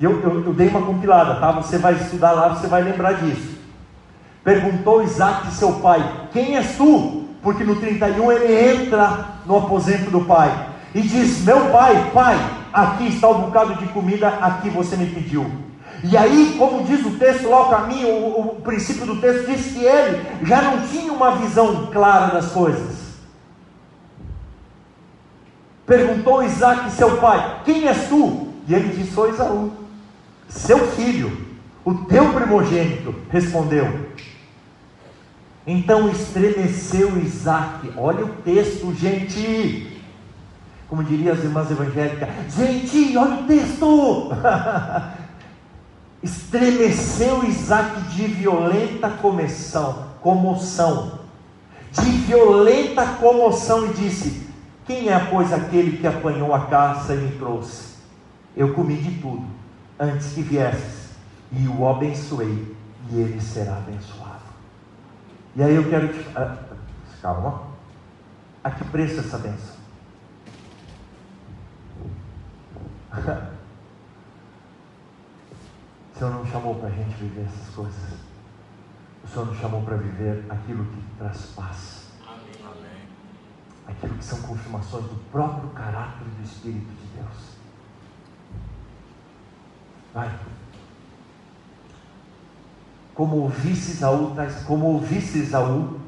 [0.00, 1.50] Eu, eu, eu dei uma compilada, tá?
[1.50, 3.57] Você vai estudar lá, você vai lembrar disso.
[4.44, 7.24] Perguntou Isaac seu pai: Quem és tu?
[7.42, 12.36] Porque no 31 ele entra no aposento do pai e diz: Meu pai, pai,
[12.72, 15.46] aqui está o bocado de comida, aqui você me pediu.
[16.04, 19.72] E aí, como diz o texto lá, o caminho, o, o princípio do texto diz
[19.72, 23.08] que ele já não tinha uma visão clara das coisas.
[25.86, 28.48] Perguntou Isaac, seu pai: Quem és tu?
[28.66, 29.72] E ele disse: Sou Esaú,
[30.48, 31.46] seu filho,
[31.84, 33.14] o teu primogênito.
[33.30, 34.07] Respondeu.
[35.70, 37.92] Então estremeceu Isaac.
[37.94, 40.00] Olha o texto, gente.
[40.88, 44.30] Como diriam as irmãs evangélicas: Gente, olha o texto.
[46.24, 51.18] estremeceu Isaac de violenta comoção, comoção,
[51.92, 54.48] de violenta comoção e disse:
[54.86, 57.98] Quem é, pois, aquele que apanhou a caça e me trouxe?
[58.56, 59.44] Eu comi de tudo
[60.00, 61.10] antes que viesses,
[61.52, 62.74] e o abençoei,
[63.10, 64.27] e ele será abençoado.
[65.58, 66.24] E aí eu quero te.
[66.36, 66.56] Ah,
[67.20, 67.62] calma.
[68.62, 69.74] A que preço essa benção?
[76.14, 78.18] O Senhor não chamou para a gente viver essas coisas.
[79.22, 82.10] O Senhor nos chamou para viver aquilo que traz paz.
[83.86, 87.56] Aquilo que são confirmações do próprio caráter do Espírito de Deus.
[90.12, 90.36] Vai.
[93.18, 95.98] Como ouvisse Isaú, tais, como ouvisse Isaú,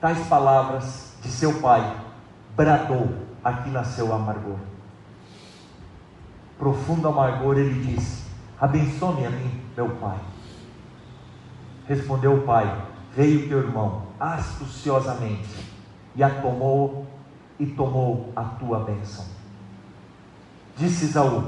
[0.00, 1.96] tais palavras de seu pai,
[2.56, 3.08] bradou,
[3.44, 4.56] aqui nasceu amargor.
[6.58, 8.24] Profundo amargor, ele disse:
[8.60, 10.18] Abençoe-me a mim, meu pai.
[11.86, 12.82] Respondeu o pai:
[13.14, 15.72] Veio teu irmão astuciosamente
[16.16, 17.06] e a tomou
[17.60, 19.24] e tomou a tua bênção.
[20.76, 21.44] Disse Esaú: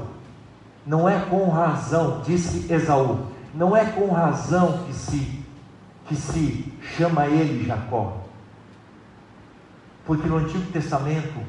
[0.85, 5.39] Não é com razão, disse Esaú, não é com razão que se
[6.09, 8.17] que se chama ele Jacó.
[10.05, 11.39] Porque no Antigo Testamento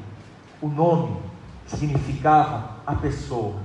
[0.61, 1.17] o nome
[1.65, 3.55] significava a pessoa.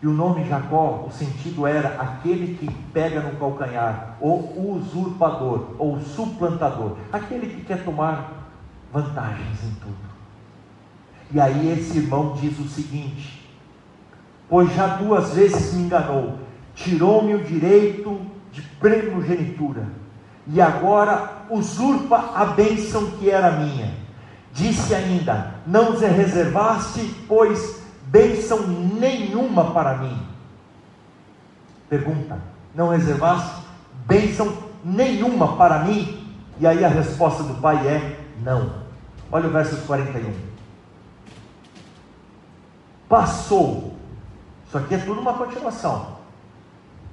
[0.00, 5.98] E o nome Jacó, o sentido era aquele que pega no calcanhar, ou usurpador, ou
[6.00, 8.52] suplantador, aquele que quer tomar
[8.92, 9.96] vantagens em tudo.
[11.32, 13.50] E aí esse irmão diz o seguinte:
[14.48, 16.38] Pois já duas vezes me enganou,
[16.74, 18.20] tirou-me o direito
[18.52, 19.86] de primogenitura,
[20.46, 23.94] e agora usurpa a bênção que era minha.
[24.52, 30.16] Disse ainda: Não se reservaste, pois bênção nenhuma para mim.
[31.88, 32.38] Pergunta:
[32.74, 33.64] Não reservaste
[34.06, 36.24] bênção nenhuma para mim?
[36.60, 38.84] E aí a resposta do pai é: Não.
[39.32, 40.32] Olha o verso 41.
[43.08, 43.94] Passou,
[44.66, 46.13] isso aqui é tudo uma continuação.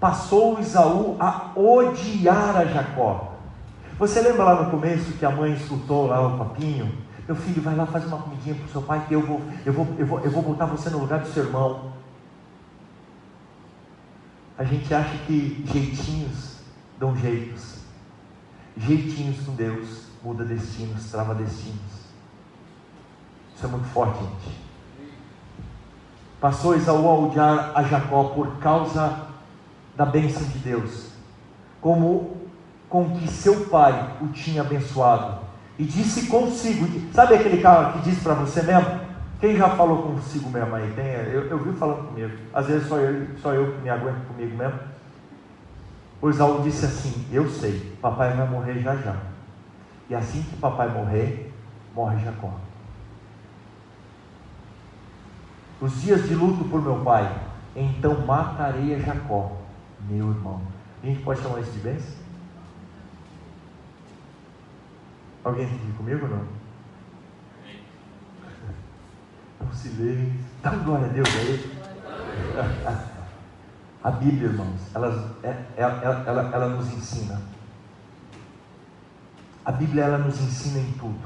[0.02, 3.36] Passou Isaú a odiar a Jacó.
[4.00, 6.92] Você lembra lá no começo que a mãe escutou lá o papinho?
[7.28, 9.72] Meu filho, vai lá, faz uma comidinha para o seu pai, que eu vou, eu,
[9.72, 11.94] vou, eu, vou, eu vou botar você no lugar do seu irmão.
[14.58, 16.58] A gente acha que jeitinhos
[16.98, 17.82] dão jeitos.
[18.76, 22.10] Jeitinhos com Deus muda destinos, trava destinos.
[23.56, 24.58] Isso é muito forte, gente.
[26.40, 29.31] Passou Esaú a odiar a Jacó por causa
[30.02, 31.12] da bênção de Deus,
[31.80, 32.36] como
[32.90, 35.42] com que seu pai o tinha abençoado
[35.78, 36.88] e disse consigo.
[37.14, 39.00] Sabe aquele cara que diz para você mesmo?
[39.40, 40.92] Quem já falou consigo mesmo aí?
[40.96, 42.36] Tem, eu, eu vi falando comigo.
[42.52, 44.80] Às vezes só eu, só eu que me aguento comigo mesmo.
[46.20, 49.16] O Isaú disse assim: Eu sei, papai vai morrer já já.
[50.10, 51.54] E assim que papai morrer,
[51.94, 52.56] morre Jacó.
[55.80, 57.32] Os dias de luto por meu pai,
[57.76, 59.61] então matarei a Jacó,
[60.10, 60.62] meu irmão.
[61.02, 62.16] A gente pode chamar isso de bênção?
[65.44, 66.48] Alguém aqui comigo ou não?
[69.68, 70.40] Um silêncio.
[70.62, 71.82] Dá glória a Deus aí.
[74.04, 77.40] A Bíblia, irmãos, ela, é, ela, ela, ela nos ensina.
[79.64, 81.22] A Bíblia ela nos ensina em tudo.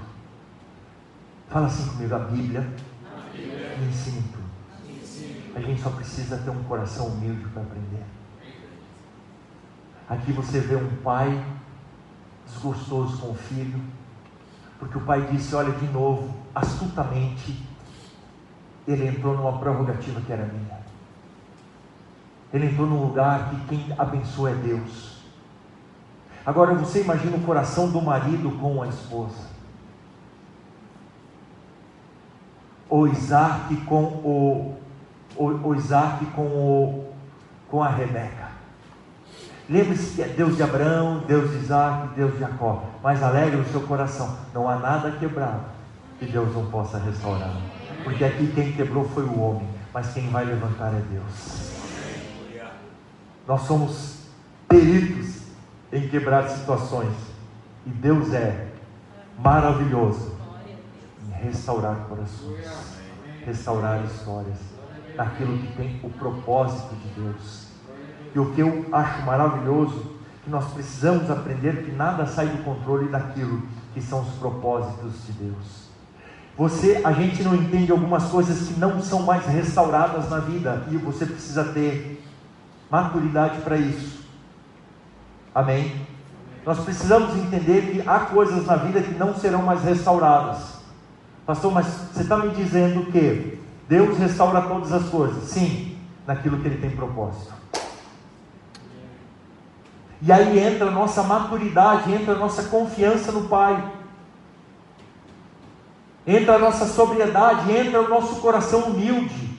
[1.47, 2.67] Fala assim comigo, a Bíblia,
[3.05, 3.77] a Bíblia.
[3.77, 4.45] me ensina em tudo.
[5.55, 7.94] A gente só precisa ter um coração humilde para aprender.
[10.07, 11.43] Aqui você vê um pai
[12.45, 13.81] desgostoso com o filho,
[14.77, 17.65] porque o pai disse: Olha, de novo, astutamente,
[18.87, 20.79] ele entrou numa prerrogativa que era minha.
[22.53, 25.15] Ele entrou num lugar que quem abençoa é Deus.
[26.45, 29.49] Agora você imagina o coração do marido com a esposa.
[32.87, 34.77] O Isaac com o,
[35.35, 37.13] o, o Isaac com, o,
[37.67, 38.54] com a Rebeca.
[39.69, 42.83] Lembre-se que é Deus de Abraão, Deus de Isaac, Deus de Jacó.
[43.01, 44.37] Mas alegre o seu coração.
[44.53, 45.63] Não há nada quebrado
[46.19, 47.51] que Deus não possa restaurar.
[48.03, 49.67] Porque aqui quem quebrou foi o homem.
[49.93, 51.71] mas quem vai levantar é Deus.
[53.47, 54.27] Nós somos
[54.67, 55.43] peritos
[55.93, 57.13] em quebrar situações,
[57.85, 58.67] e Deus é
[59.37, 60.35] maravilhoso
[61.25, 62.67] em restaurar corações,
[63.45, 64.57] restaurar histórias,
[65.15, 67.64] naquilo que tem o propósito de Deus.
[68.35, 70.13] E o que eu acho maravilhoso,
[70.43, 73.63] que nós precisamos aprender que nada sai do controle daquilo
[73.93, 75.85] que são os propósitos de Deus.
[76.57, 80.97] Você, a gente não entende algumas coisas que não são mais restauradas na vida e
[80.97, 82.21] você precisa ter
[82.91, 84.25] maturidade para isso.
[85.53, 86.05] Amém?
[86.65, 90.75] Nós precisamos entender que há coisas na vida que não serão mais restauradas.
[91.45, 95.43] Pastor, mas você está me dizendo que Deus restaura todas as coisas?
[95.43, 97.53] Sim, naquilo que Ele tem propósito.
[100.21, 103.83] E aí entra a nossa maturidade, entra a nossa confiança no Pai,
[106.25, 109.55] entra a nossa sobriedade, entra o nosso coração humilde.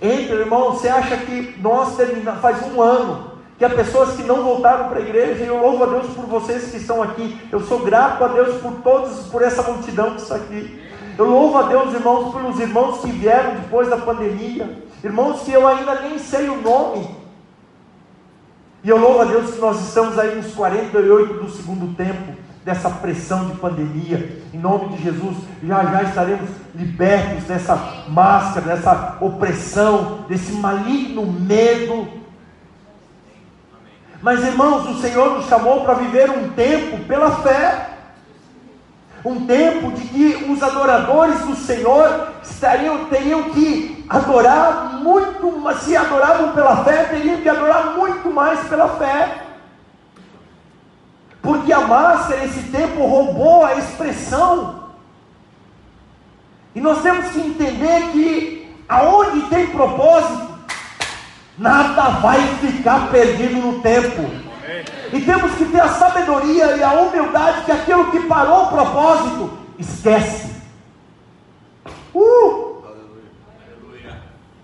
[0.00, 4.44] Entra, irmão, você acha que nós terminamos, faz um ano, que há pessoas que não
[4.44, 7.60] voltaram para a igreja, e eu louvo a Deus por vocês que estão aqui, eu
[7.60, 10.80] sou grato a Deus por todos, por essa multidão que está aqui.
[11.18, 15.66] Eu louvo a Deus, irmãos, pelos irmãos que vieram depois da pandemia, irmãos que eu
[15.66, 17.08] ainda nem sei o nome,
[18.82, 22.32] e eu louvo a Deus que nós estamos aí nos 48 do segundo tempo
[22.64, 24.40] dessa pressão de pandemia.
[24.52, 32.06] Em nome de Jesus, já já estaremos libertos dessa máscara, dessa opressão, desse maligno medo.
[34.22, 37.97] Mas irmãos, o Senhor nos chamou para viver um tempo pela fé.
[39.24, 46.52] Um tempo de que os adoradores do Senhor estariam, teriam que adorar muito, se adoravam
[46.52, 49.42] pela fé, teriam que adorar muito mais pela fé.
[51.42, 54.88] Porque a máscara, esse tempo, roubou a expressão.
[56.74, 60.48] E nós temos que entender que aonde tem propósito,
[61.58, 64.47] nada vai ficar perdido no tempo.
[65.12, 69.58] E temos que ter a sabedoria e a humildade que aquilo que parou o propósito,
[69.78, 70.54] esquece.
[72.14, 72.82] Uh!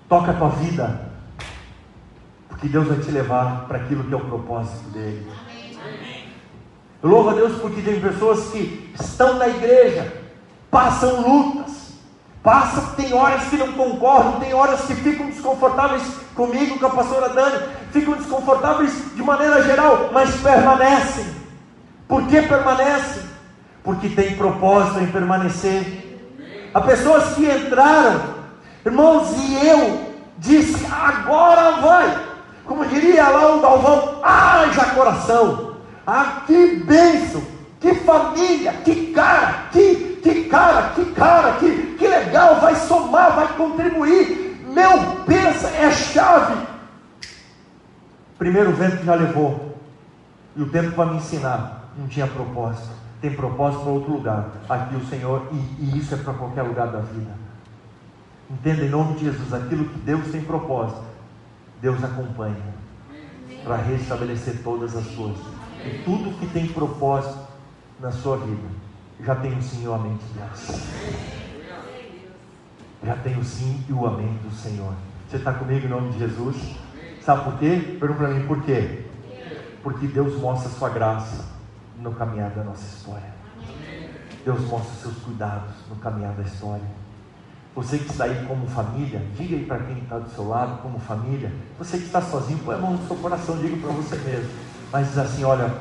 [0.09, 1.11] Toca a tua vida,
[2.49, 5.27] porque Deus vai te levar para aquilo que é o propósito dele.
[7.03, 10.23] Eu louvo a Deus porque tem pessoas que estão na igreja,
[10.71, 11.84] passam lutas,
[12.45, 16.03] passam, tem horas que não concordam, tem horas que ficam desconfortáveis
[16.35, 21.25] comigo, com a pastora Dani, ficam desconfortáveis de maneira geral, mas permanecem.
[22.07, 23.23] Por que permanecem?
[23.83, 26.21] Porque tem propósito em permanecer.
[26.75, 28.21] Há pessoas que entraram,
[28.85, 30.01] irmãos, e eu
[30.37, 32.19] disse, agora vai.
[32.67, 35.77] Como diria lá o Galvão, haja coração.
[36.07, 37.43] Ah, que bênção,
[37.81, 43.49] que família, que cara, que, que cara, que cara, que, que legal, vai somar, vai
[43.57, 44.59] contribuir.
[44.73, 46.67] Meu, pensa, é chave.
[48.39, 49.77] Primeiro vento já levou,
[50.57, 52.89] e o tempo para me ensinar não tinha propósito.
[53.21, 54.47] Tem propósito para outro lugar.
[54.67, 57.33] Aqui o Senhor, e, e isso é para qualquer lugar da vida.
[58.51, 61.03] Entenda em nome de Jesus, aquilo que Deus tem propósito,
[61.83, 62.57] Deus acompanha
[63.63, 65.45] para restabelecer todas as coisas.
[65.85, 67.39] E tudo que tem propósito
[68.01, 68.69] na sua vida,
[69.21, 70.81] já tem o sim e o amém de Deus.
[73.05, 74.95] Já tem o sim e o amém do Senhor.
[75.29, 76.57] Você está comigo em nome de Jesus?
[77.21, 77.97] Sabe por quê?
[77.99, 79.05] Pergunta para mim por quê?
[79.83, 81.45] Porque Deus mostra a sua graça
[81.99, 83.35] no caminhar da nossa história.
[84.45, 86.85] Deus mostra os seus cuidados no caminhar da história.
[87.75, 90.99] Você que está aí como família, diga aí para quem está do seu lado, como
[91.01, 91.53] família.
[91.79, 94.51] Você que está sozinho, põe a mão no seu coração, diga para você mesmo.
[94.93, 95.75] Mas diz assim: olha,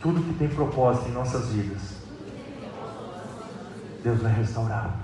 [0.00, 1.99] tudo que tem propósito em nossas vidas,
[4.02, 4.94] Deus vai restaurar.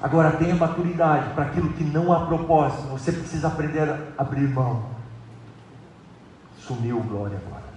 [0.00, 2.88] Agora tenha maturidade para aquilo que não há propósito.
[2.88, 4.86] Você precisa aprender a abrir mão.
[6.58, 7.68] Sumiu glória agora.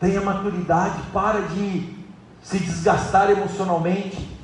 [0.00, 2.04] Tenha maturidade, para de
[2.42, 4.36] se desgastar emocionalmente.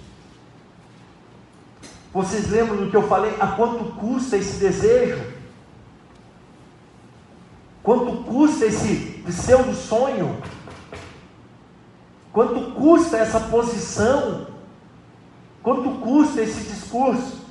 [2.12, 3.34] Vocês lembram do que eu falei?
[3.40, 5.22] A quanto custa esse desejo?
[7.82, 10.38] Quanto custa esse pseudo sonho?
[12.32, 14.46] Quanto custa essa posição?
[15.62, 17.42] Quanto custa esse discurso?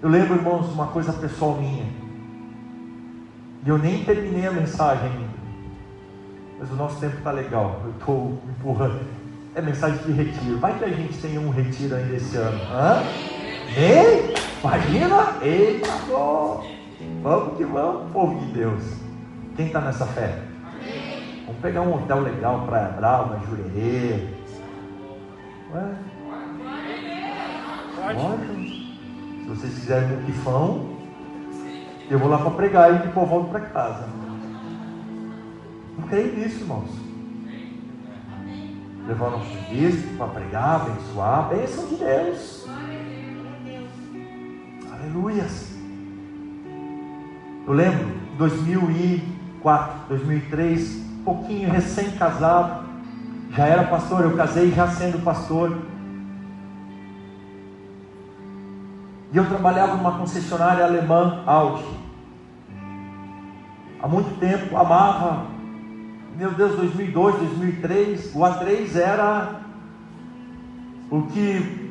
[0.00, 1.86] Eu lembro, irmãos, uma coisa pessoal minha.
[3.64, 5.38] E eu nem terminei a mensagem ainda.
[6.60, 7.82] Mas o nosso tempo está legal.
[7.84, 9.00] Eu estou empurrando.
[9.54, 10.58] É mensagem de retiro.
[10.58, 12.58] Vai que a gente tenha um retiro ainda esse ano.
[12.70, 13.02] Hã?
[13.76, 14.47] Ei?
[14.60, 15.36] Imagina?
[15.42, 15.88] Eita,
[17.22, 18.82] Vamos que vamos, povo de Deus.
[19.56, 20.38] Quem está nessa fé?
[21.46, 24.28] Vamos pegar um hotel legal, Praia Brava, Jurerê.
[25.72, 25.94] Ué?
[28.14, 28.58] Pode.
[29.42, 30.88] Se vocês quiserem um pifão,
[32.10, 34.08] eu vou lá para pregar e depois volto para casa.
[35.98, 36.90] Não creio nisso, irmãos.
[39.06, 41.48] Levar o nosso bispo para pregar, abençoar.
[41.48, 42.66] Bênção de Deus.
[45.08, 45.74] Aleluias.
[47.66, 52.86] Eu lembro, 2004, 2003, pouquinho recém-casado,
[53.50, 55.78] já era pastor, eu casei já sendo pastor.
[59.32, 61.84] E eu trabalhava numa concessionária alemã, Audi.
[64.02, 65.46] Há muito tempo, amava.
[66.36, 69.60] Meu Deus, 2002, 2003, o A3 era
[71.10, 71.87] o que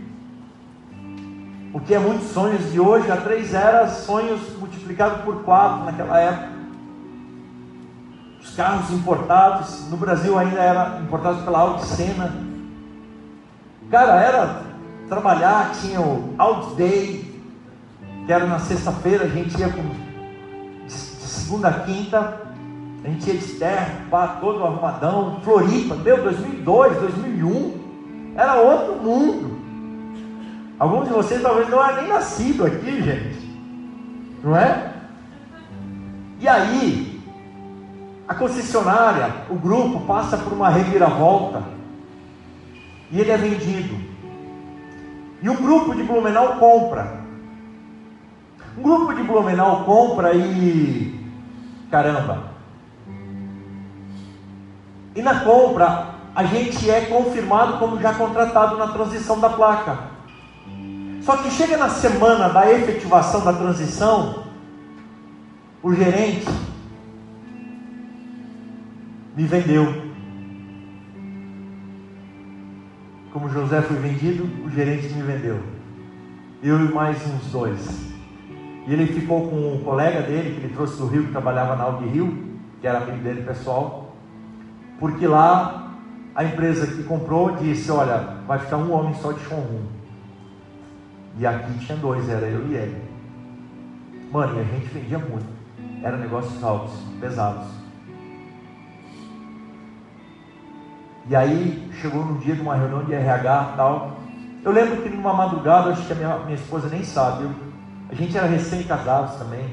[1.77, 6.49] o que é muitos sonhos de hoje, A3 era sonhos multiplicado por quatro naquela época.
[8.41, 12.33] Os carros importados, no Brasil ainda era importados pela Audi Sena.
[13.91, 14.63] Cara, era
[15.07, 17.41] trabalhar, tinha o Audi Day,
[18.25, 19.83] que era na sexta-feira, a gente ia com,
[20.83, 22.41] de segunda a quinta,
[23.03, 29.56] a gente ia de terra, pá, todo arrumadão, Floripa, meu, 2002, 2001, era outro mundo.
[30.79, 33.39] Alguns de vocês talvez não eram nem nascido aqui, gente,
[34.43, 34.93] não é?
[36.39, 37.19] E aí,
[38.27, 41.63] a concessionária, o grupo passa por uma reviravolta
[43.09, 43.95] e ele é vendido.
[45.41, 47.21] E um grupo de Blumenau compra.
[48.77, 51.19] Um grupo de Blumenau compra e
[51.89, 52.51] caramba.
[55.15, 60.16] E na compra a gente é confirmado como já contratado na transição da placa.
[61.27, 64.45] Só que chega na semana da efetivação da transição,
[65.83, 66.47] o gerente
[69.35, 70.03] me vendeu.
[73.33, 75.59] Como José foi vendido, o gerente me vendeu.
[76.63, 77.85] Eu e mais uns dois.
[78.87, 81.83] E ele ficou com um colega dele, que ele trouxe do Rio, que trabalhava na
[81.83, 84.15] Audi Rio, que era amigo dele pessoal.
[84.97, 85.91] Porque lá
[86.33, 89.96] a empresa que comprou disse: Olha, vai ficar um homem só de showroom.
[91.37, 93.01] E aqui tinha dois, era eu e ele.
[94.31, 95.45] Mano, e a gente vendia muito.
[96.01, 97.67] Era negócios altos, pesados.
[101.29, 104.17] E aí chegou no dia de uma reunião de RH tal.
[104.63, 107.51] Eu lembro que numa madrugada, acho que a minha, minha esposa nem sabe, eu,
[108.09, 109.65] a gente era recém-casados também.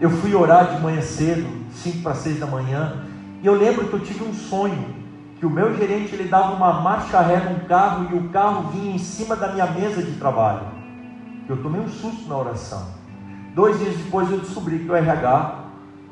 [0.00, 3.04] Eu fui orar de manhã cedo, 5 para 6 da manhã,
[3.42, 5.05] e eu lembro que eu tive um sonho,
[5.38, 8.94] que o meu gerente ele dava uma marcha ré num carro e o carro vinha
[8.94, 10.62] em cima da minha mesa de trabalho.
[11.48, 12.86] Eu tomei um susto na oração.
[13.54, 15.64] Dois dias depois eu descobri que o RH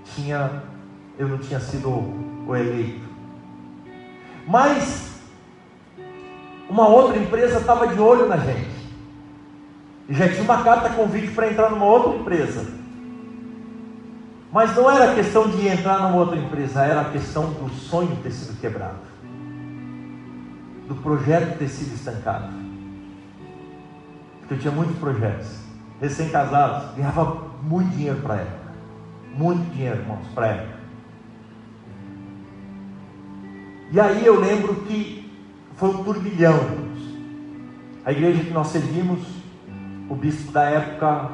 [0.05, 0.63] tinha,
[1.19, 1.89] eu não tinha sido
[2.47, 3.09] o eleito.
[4.47, 5.21] Mas
[6.69, 8.75] uma outra empresa estava de olho na gente.
[10.09, 12.67] E já tinha uma carta convite para entrar numa outra empresa.
[14.53, 18.31] Mas não era questão de entrar numa outra empresa, era a questão do sonho ter
[18.31, 19.01] sido quebrado,
[20.89, 22.53] do projeto ter sido estancado.
[24.41, 25.59] Porque eu tinha muitos projetos,
[26.01, 28.73] recém-casados, ganhava muito dinheiro para a época,
[29.35, 30.75] muito dinheiro, irmãos, para a época.
[33.91, 35.33] E aí eu lembro que
[35.77, 36.59] foi um turbilhão.
[38.05, 39.21] A igreja que nós servimos,
[40.09, 41.31] o bispo da época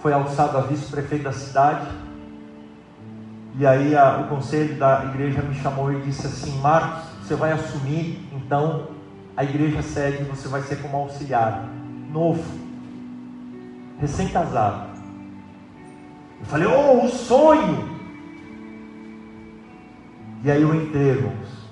[0.00, 1.86] foi alçado a vice-prefeito da cidade.
[3.58, 7.52] E aí a, o conselho da igreja me chamou e disse assim: Marcos, você vai
[7.52, 8.88] assumir então
[9.36, 11.64] a igreja sede, você vai ser como auxiliar,
[12.12, 12.42] novo,
[14.00, 14.98] recém-casado.
[16.40, 17.88] Eu falei: Oh, um sonho!
[20.42, 21.68] E aí eu entrei, irmãos.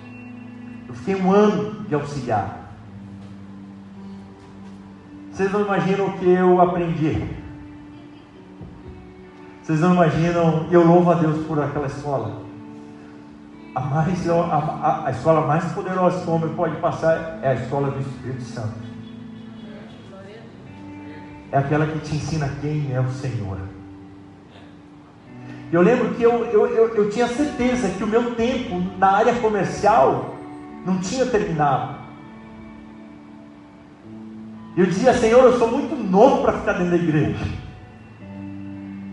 [0.87, 2.73] Eu fiquei um ano de auxiliar.
[5.33, 7.27] Vocês não imaginam o que eu aprendi.
[9.65, 12.48] Vocês não imaginam, eu louvo a Deus por aquela escola.
[13.79, 17.93] A, mais, a, a, escola mais poderosa que o homem pode passar é a escola
[17.93, 18.75] do Espírito Santo.
[21.53, 23.57] É aquela que te ensina quem é o Senhor.
[25.71, 29.35] Eu lembro que eu, eu, eu, eu tinha certeza que o meu tempo na área
[29.37, 30.35] comercial
[30.85, 31.99] não tinha terminado.
[34.77, 37.47] Eu dizia, Senhor, eu sou muito novo para ficar dentro da igreja.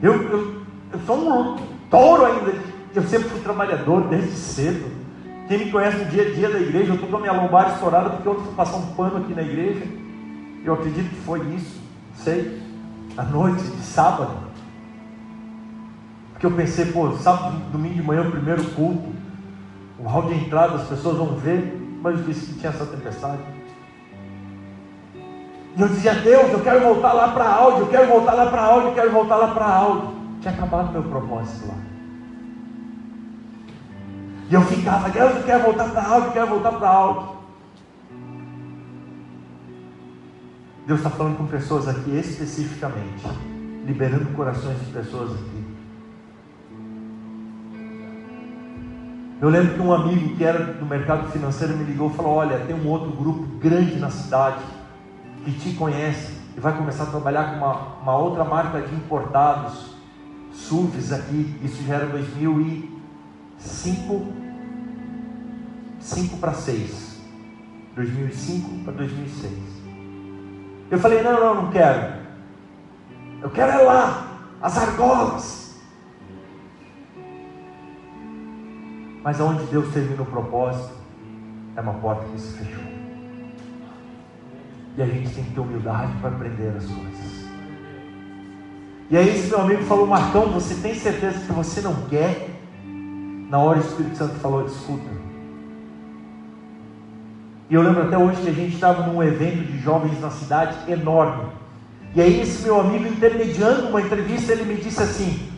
[0.02, 0.62] Eu, eu,
[0.92, 1.56] eu sou um
[1.92, 2.75] touro ainda.
[2.96, 4.90] Eu sempre fui trabalhador desde cedo.
[5.50, 7.74] Quem me conhece no dia a dia da igreja, eu estou com a minha lombar
[7.74, 9.86] estourada porque eu fui passar um pano aqui na igreja.
[10.64, 11.80] Eu acredito que foi isso,
[12.16, 12.62] sei,
[13.18, 14.32] à noite de sábado.
[16.32, 19.10] Porque eu pensei, pô, sábado, domingo de manhã, o primeiro culto,
[20.00, 23.42] o hall de entrada, as pessoas vão ver, mas eu disse que tinha essa tempestade.
[25.78, 28.62] E eu dizia, Deus, eu quero voltar lá para áudio, eu quero voltar lá para
[28.62, 30.16] áudio, eu quero voltar lá para áudio.
[30.40, 31.95] Tinha acabado meu propósito lá.
[34.50, 37.36] E eu ficava, Deus, eu quero voltar para áudio, eu quero voltar para áudio.
[40.86, 43.26] Deus está falando com pessoas aqui especificamente,
[43.86, 45.66] liberando corações de pessoas aqui.
[49.42, 52.60] Eu lembro que um amigo que era do mercado financeiro me ligou e falou: Olha,
[52.60, 54.64] tem um outro grupo grande na cidade
[55.44, 59.96] que te conhece e vai começar a trabalhar com uma, uma outra marca de importados,
[60.54, 61.60] SUVs aqui.
[61.64, 62.95] Isso já era 2005,
[66.00, 67.16] 5 para 6.
[67.96, 69.54] 2005 para 2006.
[70.92, 72.26] Eu falei: Não, não, não quero.
[73.42, 74.28] Eu quero é lá,
[74.62, 75.76] as argolas.
[79.24, 80.94] Mas aonde Deus termina o propósito,
[81.76, 82.84] é uma porta que se fechou.
[84.98, 87.46] E a gente tem que ter humildade para aprender as coisas.
[89.10, 92.55] E aí esse meu amigo falou, Marcão, você tem certeza que você não quer?
[93.50, 95.10] Na hora o Espírito Santo falou, escuta.
[97.70, 100.76] E eu lembro até hoje que a gente estava num evento de jovens na cidade
[100.92, 101.46] enorme.
[102.16, 105.50] E aí esse meu amigo intermediando uma entrevista, ele me disse assim,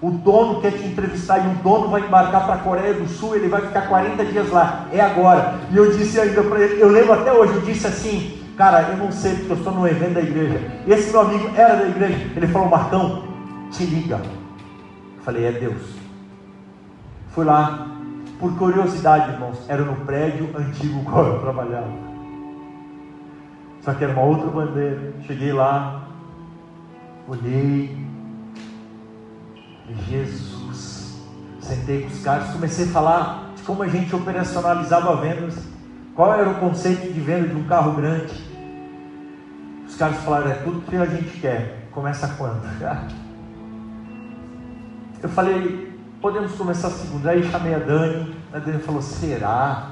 [0.00, 3.34] o dono quer te entrevistar e o dono vai embarcar para a Coreia do Sul,
[3.34, 5.58] ele vai ficar 40 dias lá, é agora.
[5.70, 8.96] E eu disse ainda para ele, eu lembro até hoje, eu disse assim, cara, eu
[8.96, 10.60] não sei porque eu estou num evento da igreja.
[10.86, 13.24] Esse meu amigo era da igreja, ele falou, Marcão,
[13.70, 14.16] te liga.
[14.16, 15.95] Eu falei, é Deus.
[17.36, 17.86] Fui lá,
[18.40, 21.92] por curiosidade, irmãos, era no prédio antigo qual eu trabalhava.
[23.82, 25.12] Só que era uma outra bandeira.
[25.26, 26.08] Cheguei lá,
[27.28, 27.94] olhei,
[30.08, 31.22] Jesus.
[31.60, 35.62] Sentei com os caras, comecei a falar de como a gente operacionalizava vendas,
[36.14, 38.32] qual era o conceito de venda de um carro grande.
[39.86, 41.86] Os caras falaram: é tudo que a gente quer.
[41.92, 42.62] Começa quando?
[45.22, 45.85] Eu falei:
[46.26, 47.30] podemos começar segunda.
[47.30, 48.34] Aí chamei a Dani.
[48.52, 49.90] A Dani falou: será?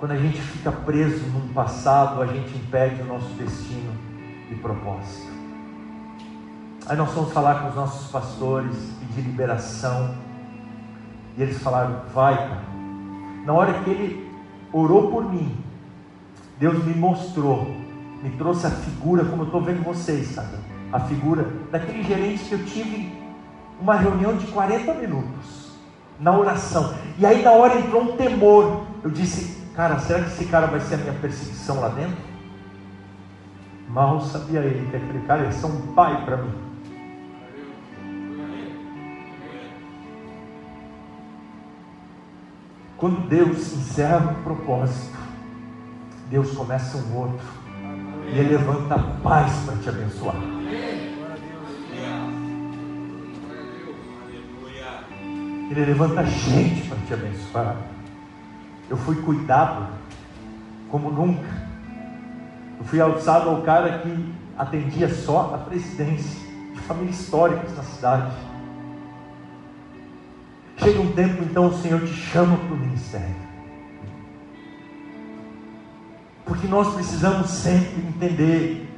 [0.00, 3.92] Quando a gente fica preso num passado, a gente impede o nosso destino
[4.50, 5.30] e propósito.
[6.84, 10.16] Aí nós fomos falar com os nossos pastores, pedir liberação.
[11.38, 12.64] E eles falaram: vai, cara.
[13.46, 14.32] Na hora que ele
[14.72, 15.56] orou por mim,
[16.58, 17.68] Deus me mostrou,
[18.20, 20.56] me trouxe a figura, como eu estou vendo vocês, sabe?
[20.92, 23.19] A figura daquele gerente que eu tive
[23.80, 25.70] uma reunião de 40 minutos
[26.18, 26.94] na oração.
[27.18, 28.84] E aí na hora entrou um temor.
[29.02, 32.30] Eu disse, cara, será que esse cara vai ser a minha perseguição lá dentro?
[33.88, 36.52] Mal sabia ele que aquele cara ia ser um pai para mim.
[42.96, 45.18] Quando Deus encerra um propósito,
[46.28, 47.46] Deus começa um outro.
[48.26, 50.36] E Ele levanta paz para te abençoar.
[55.70, 57.76] Ele levanta gente para te abençoar.
[58.88, 59.86] Eu fui cuidado
[60.90, 61.48] como nunca.
[62.76, 66.40] Eu fui alçado ao cara que atendia só a presidência
[66.74, 68.32] de famílias históricas na cidade.
[70.76, 73.36] Chega um tempo, então o Senhor te chama para o ministério.
[76.44, 78.92] Porque nós precisamos sempre entender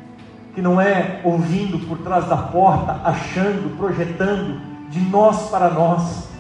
[0.55, 4.59] que não é ouvindo por trás da porta, achando, projetando
[4.89, 6.32] de nós para nós.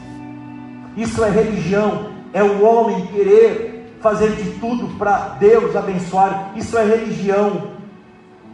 [0.97, 6.53] Isso é religião, é o homem querer fazer de tudo para Deus abençoar.
[6.57, 7.72] Isso é religião.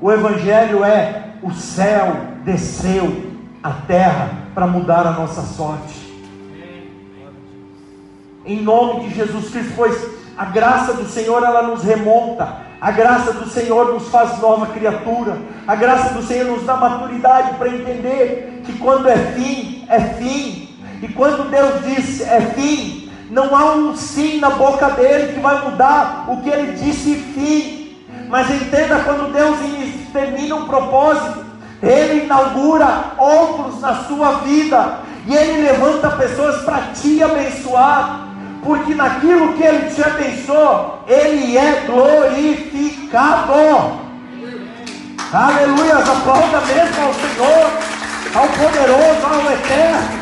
[0.00, 3.30] O Evangelho é o céu desceu
[3.62, 6.08] à terra para mudar a nossa sorte.
[8.44, 13.32] Em nome de Jesus Cristo, pois a graça do Senhor ela nos remonta, a graça
[13.32, 15.36] do Senhor nos faz nova criatura,
[15.66, 20.67] a graça do Senhor nos dá maturidade para entender que quando é fim, é fim,
[21.02, 25.62] e quando Deus diz é fim, não há um sim na boca dele que vai
[25.64, 27.96] mudar o que ele disse fim,
[28.28, 29.58] mas entenda quando Deus
[30.12, 31.44] termina um propósito,
[31.82, 38.28] ele inaugura outros na sua vida, e ele levanta pessoas para te abençoar
[38.62, 43.52] porque naquilo que Ele te abençoou, Ele é glorificado.
[45.32, 47.70] Aleluia, aplauda mesmo ao Senhor,
[48.34, 50.17] ao poderoso, ao eterno.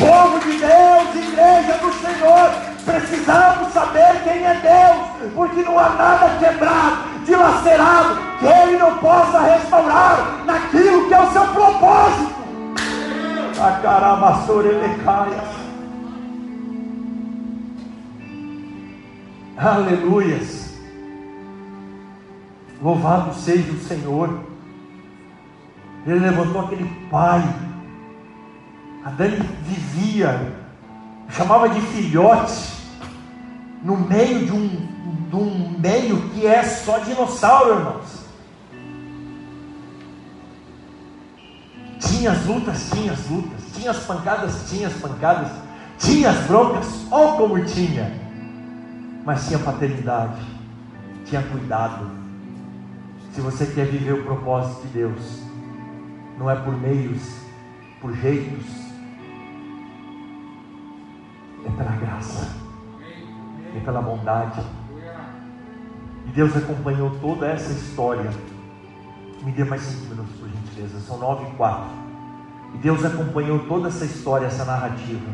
[0.00, 2.50] Povo de Deus, igreja do Senhor,
[2.86, 4.96] precisamos saber quem é Deus,
[5.34, 6.96] porque não há nada quebrado,
[7.26, 12.32] dilacerado, que Ele não possa restaurar naquilo que é o seu propósito.
[13.54, 15.48] Sacarabassorelecaias.
[19.58, 20.80] Aleluias.
[22.80, 24.40] Louvado seja o Senhor.
[26.06, 27.44] Ele levantou aquele pai.
[29.04, 29.30] Adão
[29.62, 30.52] vivia,
[31.30, 32.70] chamava de filhote,
[33.82, 34.68] no meio de um,
[35.30, 38.20] de um meio que é só dinossauro, irmãos.
[41.98, 45.50] Tinha as lutas, tinha as lutas, tinha as pancadas, tinha as pancadas,
[45.98, 48.12] tinha as broncas, ó como tinha,
[49.24, 50.42] mas tinha paternidade,
[51.24, 52.10] tinha cuidado.
[53.32, 55.40] Se você quer viver o propósito de Deus,
[56.38, 57.22] não é por meios,
[58.00, 58.89] por jeitos,
[61.64, 62.56] é pela graça,
[63.76, 64.60] é pela bondade.
[66.26, 68.30] E Deus acompanhou toda essa história.
[69.42, 71.00] Me dê mais cinco minutos, por gentileza.
[71.00, 71.90] São nove e quatro.
[72.74, 75.28] E Deus acompanhou toda essa história, essa narrativa.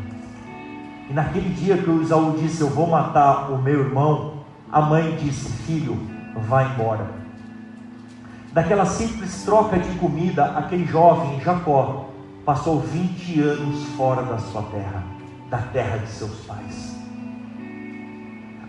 [1.09, 5.15] E naquele dia que o Isaú disse: Eu vou matar o meu irmão, a mãe
[5.17, 5.97] disse: Filho,
[6.47, 7.05] vá embora.
[8.51, 12.09] Daquela simples troca de comida, aquele jovem Jacó
[12.43, 15.03] passou 20 anos fora da sua terra,
[15.49, 16.95] da terra de seus pais.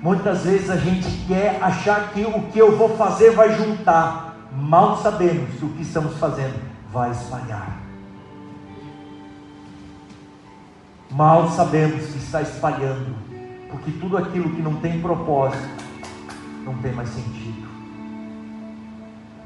[0.01, 5.03] Muitas vezes a gente quer achar que o que eu vou fazer vai juntar, mal
[5.03, 6.61] sabemos que o que estamos fazendo
[6.93, 7.79] vai espalhar.
[11.11, 13.17] Mal sabemos que está espalhando,
[13.71, 15.69] porque tudo aquilo que não tem propósito
[16.65, 17.67] não tem mais sentido.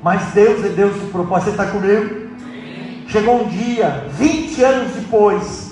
[0.03, 1.45] Mas Deus é Deus de propósito.
[1.45, 2.31] Você está comigo?
[3.07, 5.72] Chegou um dia, 20 anos depois,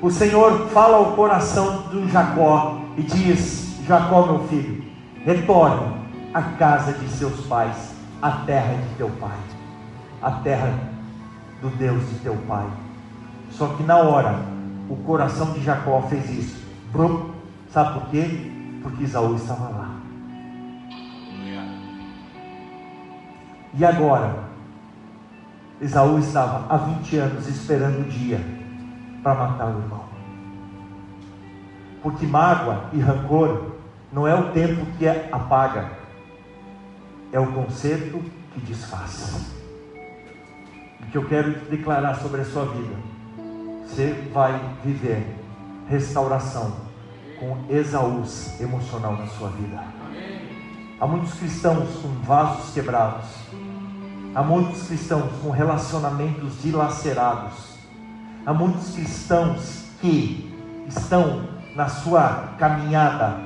[0.00, 4.84] o Senhor fala ao coração do Jacó e diz: Jacó, meu filho,
[5.24, 5.94] retorne
[6.34, 9.38] à casa de seus pais, à terra de teu pai,
[10.20, 10.72] à terra
[11.62, 12.66] do Deus de teu pai.
[13.50, 14.38] Só que na hora,
[14.88, 16.66] o coração de Jacó fez isso.
[16.92, 17.34] Brum.
[17.70, 18.50] Sabe por quê?
[18.82, 19.96] Porque Isaú estava lá.
[23.74, 24.44] E agora,
[25.80, 28.55] Esaú estava há 20 anos esperando o dia
[29.26, 30.04] para matar o irmão.
[32.00, 33.72] Porque mágoa e rancor
[34.12, 35.90] não é o tempo que apaga,
[37.32, 38.22] é o conserto
[38.54, 39.52] que desfaz.
[41.00, 42.94] O que eu quero declarar sobre a sua vida,
[43.82, 45.26] você vai viver
[45.88, 46.76] restauração
[47.40, 49.82] com Esaús emocional na sua vida.
[51.00, 53.26] Há muitos cristãos com vasos quebrados,
[54.36, 57.75] Há muitos cristãos com relacionamentos dilacerados.
[58.46, 60.54] Há muitos cristãos que
[60.86, 63.40] estão na sua caminhada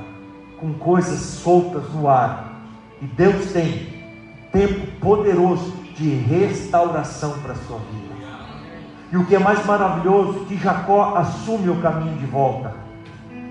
[0.61, 2.61] com coisas soltas no ar.
[3.01, 3.89] E Deus tem
[4.53, 8.15] tempo poderoso de restauração para a sua vida.
[9.11, 12.75] E o que é mais maravilhoso é que Jacó assume o caminho de volta.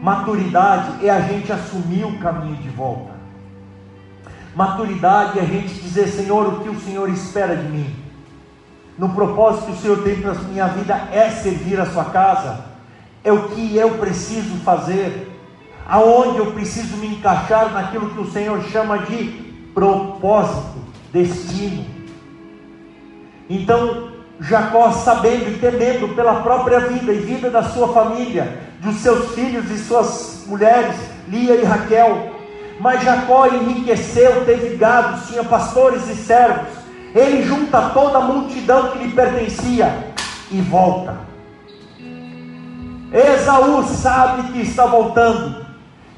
[0.04, 3.14] Maturidade é a gente assumir o caminho de volta.
[4.56, 8.09] Maturidade é a gente dizer, Senhor, o que o Senhor espera de mim?
[9.00, 12.66] No propósito que o Senhor tem para a minha vida é servir a sua casa,
[13.24, 15.32] é o que eu preciso fazer,
[15.88, 20.80] aonde eu preciso me encaixar naquilo que o Senhor chama de propósito,
[21.14, 21.86] destino.
[23.50, 29.34] Então, Jacó, sabendo e temendo pela própria vida e vida da sua família, dos seus
[29.34, 30.98] filhos e suas mulheres,
[31.30, 32.34] Lia e Raquel,
[32.82, 36.79] mas Jacó enriqueceu, teve gados, tinha pastores e servos.
[37.16, 40.14] Ele junta toda a multidão que lhe pertencia
[40.52, 41.18] e volta.
[43.12, 45.66] Esaú sabe que está voltando.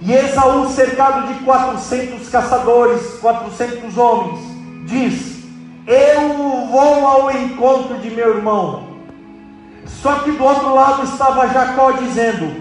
[0.01, 4.39] E Esaú, cercado de 400 caçadores, 400 homens,
[4.85, 5.43] diz:
[5.87, 8.91] Eu vou ao encontro de meu irmão.
[9.85, 12.51] Só que do outro lado estava Jacó dizendo: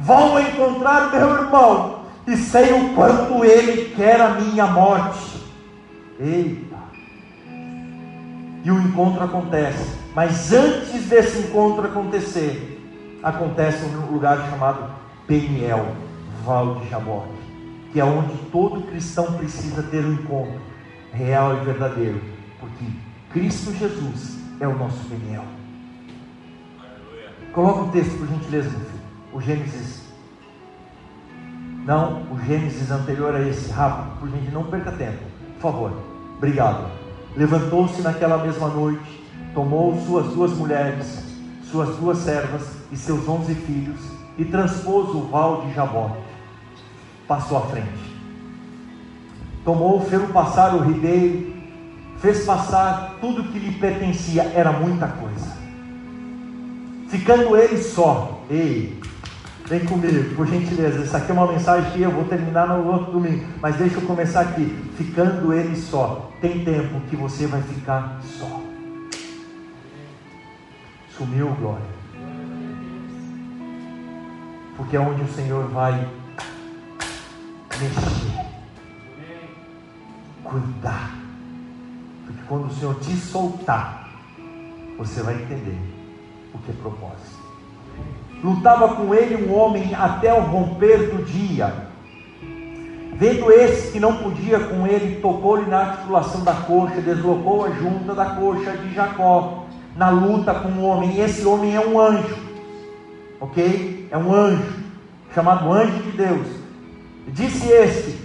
[0.00, 5.40] Vão encontrar meu irmão e sei o quanto ele quer a minha morte.
[6.20, 6.71] Eita!
[8.64, 12.80] E o encontro acontece, mas antes desse encontro acontecer,
[13.22, 14.90] acontece um lugar chamado
[15.26, 15.94] Peniel,
[16.44, 17.32] Val de Jaboque,
[17.92, 20.60] que é onde todo cristão precisa ter um encontro
[21.12, 22.20] real e verdadeiro,
[22.60, 22.84] porque
[23.32, 25.44] Cristo Jesus é o nosso Peniel.
[27.52, 29.02] Coloca o texto, por gentileza, meu filho.
[29.34, 30.02] O Gênesis
[31.84, 35.18] não, o Gênesis anterior a esse, rápido, por gente, não perca tempo,
[35.54, 35.92] por favor.
[36.36, 37.01] Obrigado.
[37.36, 39.24] Levantou-se naquela mesma noite,
[39.54, 41.24] tomou suas duas mulheres,
[41.64, 44.00] suas duas servas e seus onze filhos
[44.36, 46.16] e transpôs o val de Jabó.
[47.26, 48.12] Passou à frente.
[49.64, 51.54] Tomou, fez passar o ribeiro,
[52.18, 55.62] fez passar tudo que lhe pertencia, era muita coisa.
[57.08, 58.42] ficando ele só.
[58.50, 59.00] Ei,
[59.66, 61.02] vem comigo, por gentileza.
[61.02, 64.02] Isso aqui é uma mensagem que eu vou terminar no outro domingo, mas deixa eu
[64.02, 64.66] começar aqui.
[64.96, 66.30] Ficando ele só.
[66.40, 68.60] Tem tempo que você vai ficar só.
[71.16, 72.02] Sumiu, glória.
[74.76, 76.08] Porque é onde o Senhor vai
[77.78, 78.46] mexer,
[80.42, 81.14] cuidar.
[82.26, 84.08] Porque quando o Senhor te soltar,
[84.98, 85.78] você vai entender
[86.54, 87.31] o que é propósito.
[88.42, 91.72] Lutava com ele um homem até o romper do dia.
[93.14, 98.14] Vendo esse que não podia com ele, tocou-lhe na articulação da coxa, deslocou a junta
[98.14, 99.64] da coxa de Jacó,
[99.94, 101.12] na luta com o homem.
[101.14, 102.36] E esse homem é um anjo,
[103.40, 104.08] ok?
[104.10, 104.74] É um anjo,
[105.32, 106.46] chamado anjo de Deus.
[107.28, 108.18] Disse este: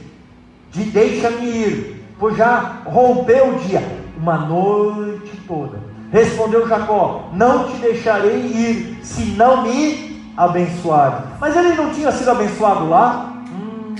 [0.71, 3.81] de deixa-me ir, pois já rompeu o dia,
[4.17, 5.79] uma noite toda.
[6.11, 11.19] Respondeu Jacó: Não te deixarei ir, se não me abençoares.
[11.39, 13.33] Mas ele não tinha sido abençoado lá?
[13.49, 13.95] Hum.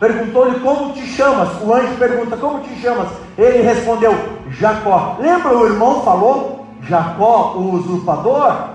[0.00, 1.62] Perguntou-lhe como te chamas.
[1.62, 3.08] O anjo pergunta: Como te chamas?
[3.36, 4.14] Ele respondeu:
[4.50, 5.16] Jacó.
[5.18, 6.66] Lembra o irmão falou?
[6.82, 8.70] Jacó, o usurpador?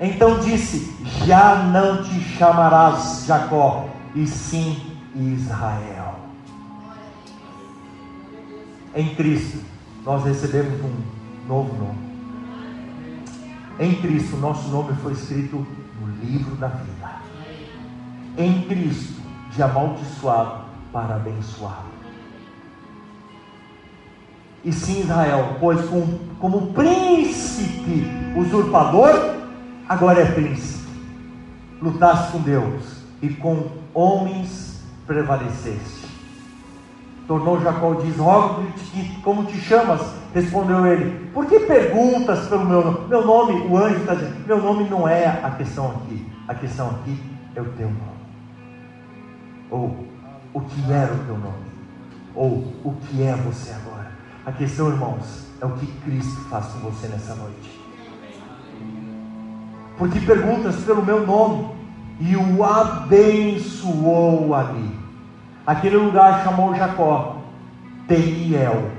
[0.00, 3.84] Então disse: Já não te chamarás Jacó,
[4.14, 6.16] e sim Israel.
[8.94, 9.58] Em Cristo,
[10.04, 10.92] nós recebemos um
[11.48, 12.12] novo nome.
[13.78, 15.66] Em Cristo, nosso nome foi escrito
[16.00, 17.10] no livro da vida.
[18.36, 21.92] Em Cristo, de amaldiçoado para abençoado.
[24.64, 28.06] E sim Israel, pois como, como príncipe
[28.36, 29.10] usurpador,
[29.88, 30.90] agora é príncipe.
[31.80, 34.71] Lutaste com Deus e com homens
[35.06, 36.12] prevaleceste.
[37.26, 40.00] Tornou Jacó diz: Rogo-te como te chamas?
[40.34, 43.08] Respondeu ele: Por que perguntas pelo meu nome?
[43.08, 46.26] Meu nome, o anjo está dizendo: Meu nome não é a questão aqui.
[46.48, 47.18] A questão aqui
[47.54, 48.22] é o teu nome.
[49.70, 50.06] Ou
[50.52, 51.72] o que era o teu nome.
[52.34, 52.50] Ou
[52.84, 54.10] o que é você agora.
[54.44, 57.80] A questão, irmãos, é o que Cristo faz com você nessa noite.
[59.96, 61.81] Porque perguntas pelo meu nome
[62.24, 64.96] e o abençoou ali.
[65.66, 67.42] Aquele lugar chamou Jacó
[68.06, 68.92] Peniel.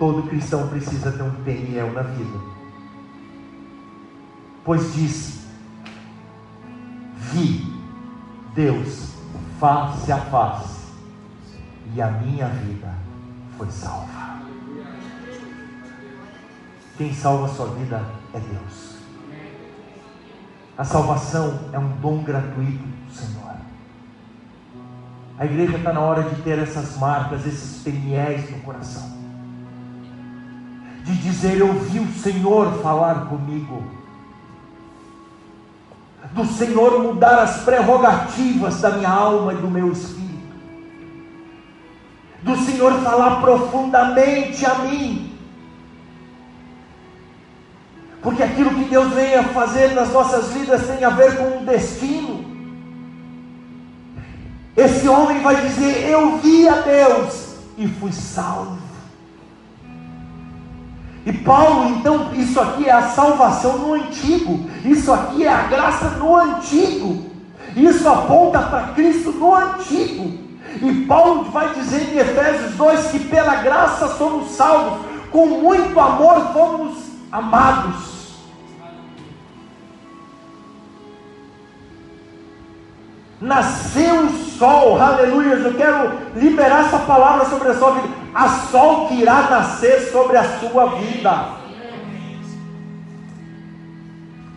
[0.00, 2.38] Todo cristão precisa ter um Peniel na vida.
[4.64, 5.46] Pois disse:
[7.14, 7.72] Vi
[8.52, 9.14] Deus
[9.60, 10.88] face a face,
[11.94, 12.92] e a minha vida
[13.56, 14.40] foi salva.
[16.96, 18.89] Quem salva a sua vida é Deus.
[20.80, 23.52] A salvação é um dom gratuito do Senhor.
[25.38, 29.12] A igreja está na hora de ter essas marcas, esses peniéis no coração.
[31.04, 33.84] De dizer, eu vi o Senhor falar comigo.
[36.32, 40.56] Do Senhor mudar as prerrogativas da minha alma e do meu espírito.
[42.40, 45.29] Do Senhor falar profundamente a mim
[48.22, 51.64] porque aquilo que Deus vem a fazer nas nossas vidas tem a ver com um
[51.64, 52.44] destino.
[54.76, 58.78] Esse homem vai dizer: Eu vi a Deus e fui salvo.
[61.24, 66.10] E Paulo, então, isso aqui é a salvação no antigo, isso aqui é a graça
[66.16, 67.26] no antigo,
[67.76, 70.38] isso aponta para Cristo no antigo.
[70.82, 76.52] E Paulo vai dizer em Efésios 2 que pela graça somos salvos, com muito amor
[76.52, 76.98] fomos
[77.30, 78.09] amados.
[83.40, 85.54] Nasceu o sol, aleluia.
[85.54, 88.08] Eu quero liberar essa palavra sobre a sua vida.
[88.34, 91.60] A sol que irá nascer sobre a sua vida.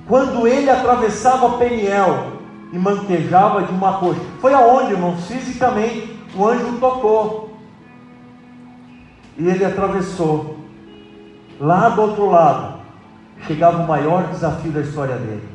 [0.06, 2.34] Quando ele atravessava Peniel
[2.74, 5.26] e manquejava de uma coxa, foi aonde, irmãos?
[5.28, 7.58] Fisicamente, o anjo tocou.
[9.38, 10.58] E ele atravessou.
[11.60, 12.80] Lá do outro lado,
[13.48, 15.53] chegava o maior desafio da história dele.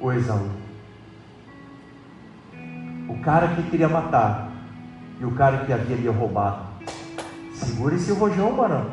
[0.00, 0.50] O Esaú.
[3.08, 4.50] O cara que queria matar
[5.20, 6.66] e o cara que havia lhe roubado.
[7.52, 8.90] Segura esse rojão, mano.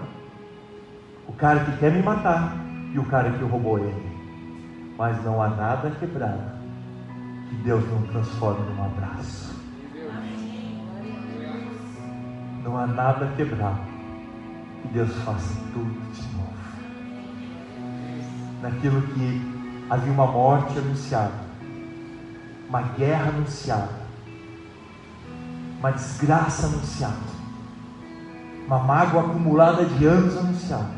[1.28, 2.56] O cara que quer me matar
[2.94, 4.14] e o cara que roubou ele.
[4.98, 6.54] Mas não há nada quebrado
[7.50, 9.54] que Deus não transforme num abraço.
[12.64, 13.82] Não há nada quebrado
[14.82, 16.54] que Deus faça tudo de novo.
[18.62, 19.53] Naquilo que
[19.89, 21.43] havia uma morte anunciada,
[22.69, 24.03] uma guerra anunciada,
[25.80, 27.34] uma desgraça anunciada.
[28.65, 30.95] uma mágoa acumulada de anos anunciada,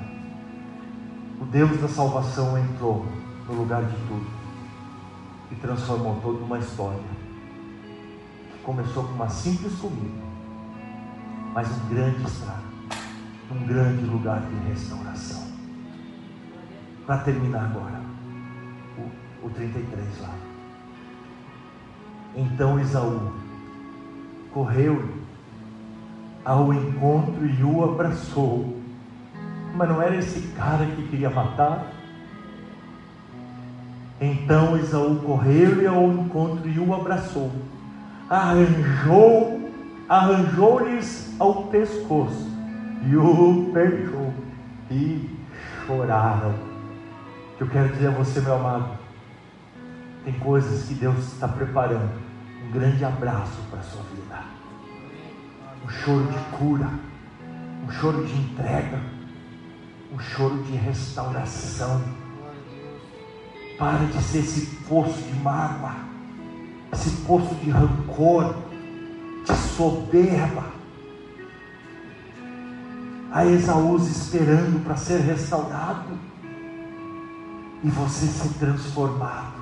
[1.42, 3.06] o Deus da salvação entrou
[3.48, 4.26] no lugar de tudo
[5.52, 7.00] e transformou toda uma história
[8.52, 10.24] que começou com uma simples comida,
[11.54, 12.64] mas um grande estrago,
[13.52, 15.44] um grande lugar de restauração.
[17.06, 18.02] Para terminar agora,
[19.46, 20.34] o, o 33 lá.
[22.36, 23.32] Então Esaú
[24.52, 25.04] correu
[26.44, 28.76] ao encontro e o abraçou.
[29.74, 31.92] Mas não era esse cara que queria matar?
[34.20, 37.52] Então Esaú correu ao encontro e o abraçou.
[38.30, 39.70] Arranjou,
[40.08, 42.50] arranjou-lhes ao pescoço
[43.08, 44.34] e o beijou
[44.90, 45.30] e
[45.86, 46.54] choraram.
[47.58, 49.05] Que eu quero dizer a você, meu amado,
[50.26, 52.20] tem coisas que Deus está preparando.
[52.68, 54.44] Um grande abraço para a sua vida.
[55.86, 56.90] Um choro de cura,
[57.86, 59.00] um choro de entrega,
[60.12, 62.02] um choro de restauração.
[63.78, 65.96] Para de ser esse poço de mágoa,
[66.92, 68.56] esse poço de rancor,
[69.46, 70.74] de soberba.
[73.32, 76.18] A Esaú esperando para ser restaurado.
[77.84, 79.55] E você ser transformado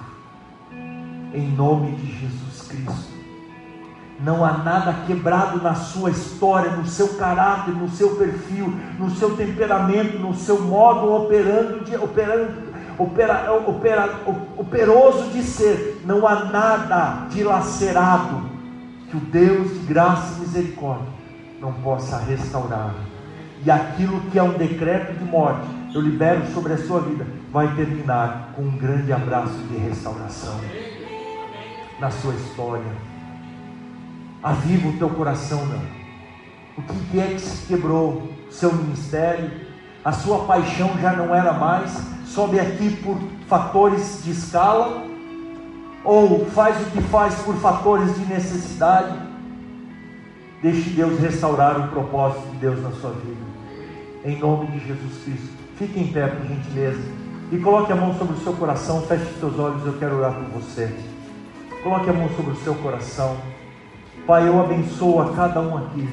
[1.34, 3.14] em nome de Jesus Cristo.
[4.20, 9.36] Não há nada quebrado na sua história, no seu caráter, no seu perfil, no seu
[9.36, 14.20] temperamento, no seu modo operando de, operando opera, opera,
[14.58, 18.50] operoso de ser, não há nada dilacerado
[19.10, 21.08] que o Deus de graça e misericórdia
[21.60, 22.94] não possa restaurar.
[23.66, 27.74] E aquilo que é um decreto de morte, eu libero sobre a sua vida, vai
[27.76, 30.60] terminar com um grande abraço de restauração
[32.04, 32.92] na sua história.
[34.44, 35.82] Aviva o teu coração, não.
[36.78, 38.30] O que é que se quebrou?
[38.52, 39.50] Seu ministério,
[40.04, 43.18] a sua paixão já não era mais sobe aqui por
[43.48, 45.06] fatores de escala,
[46.04, 49.18] ou faz o que faz por fatores de necessidade.
[50.62, 53.42] Deixe Deus restaurar o propósito de Deus na sua vida.
[54.26, 55.54] Em nome de Jesus Cristo.
[55.78, 57.02] Fique em pé, por gentileza.
[57.52, 59.02] E coloque a mão sobre o seu coração.
[59.04, 59.86] Feche os seus olhos.
[59.86, 61.13] Eu quero orar por você.
[61.84, 63.36] Coloque a mão sobre o seu coração.
[64.26, 66.08] Pai, eu abençoo a cada um aqui.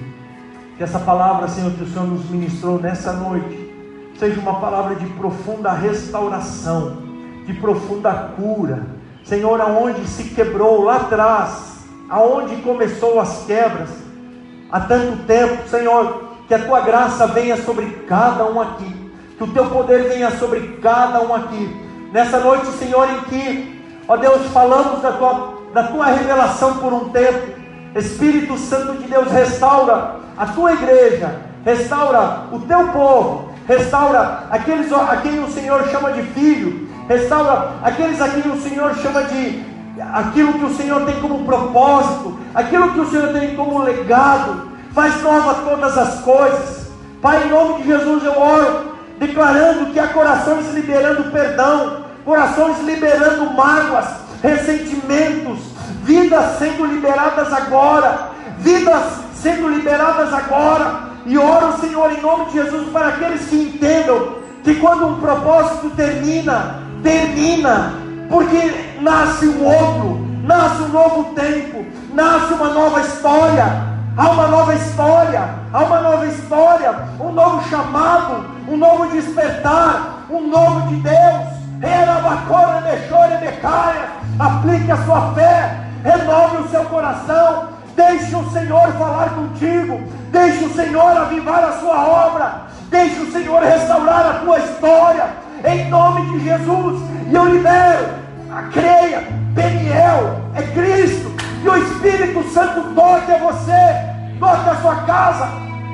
[0.77, 3.71] Que essa palavra, Senhor, que o Senhor nos ministrou nessa noite
[4.19, 6.99] seja uma palavra de profunda restauração,
[7.47, 8.83] de profunda cura.
[9.25, 13.91] Senhor, aonde se quebrou lá atrás, aonde começou as quebras,
[14.73, 19.53] há tanto tempo, Senhor, que a tua graça venha sobre cada um aqui, que o
[19.53, 22.11] teu poder venha sobre cada um aqui.
[22.13, 27.09] Nessa noite, Senhor, em que, ó Deus, falamos da tua, da tua revelação por um
[27.11, 27.59] tempo,
[27.95, 35.17] Espírito Santo de Deus, restaura a tua igreja, restaura o teu povo, restaura aqueles a
[35.17, 39.65] quem o Senhor chama de filho, restaura aqueles a quem o Senhor chama de
[40.13, 45.21] aquilo que o Senhor tem como propósito, aquilo que o Senhor tem como legado, faz
[45.23, 46.91] nova todas as coisas.
[47.21, 53.53] Pai, em nome de Jesus eu oro, declarando que há corações liberando perdão, corações liberando
[53.53, 54.07] mágoas,
[54.43, 55.59] ressentimentos,
[56.03, 59.03] vidas sendo liberadas agora, vidas
[59.35, 64.75] sendo liberadas agora e oro, Senhor, em nome de Jesus, para aqueles que entendam que
[64.77, 67.95] quando um propósito termina, termina,
[68.29, 71.85] porque nasce um outro, nasce um novo tempo,
[72.15, 73.91] nasce uma nova história.
[74.17, 80.49] Há uma nova história, há uma nova história, um novo chamado, um novo despertar, um
[80.49, 81.61] novo de Deus.
[84.41, 87.69] Aplique a sua fé, renove o seu coração,
[88.01, 90.01] Deixe o Senhor falar contigo.
[90.31, 92.63] Deixe o Senhor avivar a sua obra.
[92.89, 95.27] Deixe o Senhor restaurar a tua história.
[95.65, 97.03] Em nome de Jesus.
[97.29, 98.09] E eu libero.
[98.73, 99.29] Creia.
[99.55, 101.31] Peniel é Cristo.
[101.63, 104.39] E o Espírito Santo toque a você.
[104.39, 105.49] Toque a sua casa.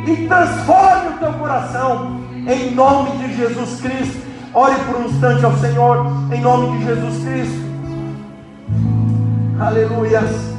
[0.06, 2.20] E transforme o teu coração.
[2.46, 4.26] Em nome de Jesus Cristo.
[4.54, 6.06] Ore por um instante ao Senhor.
[6.32, 7.65] Em nome de Jesus Cristo.
[9.58, 10.55] Aleluia.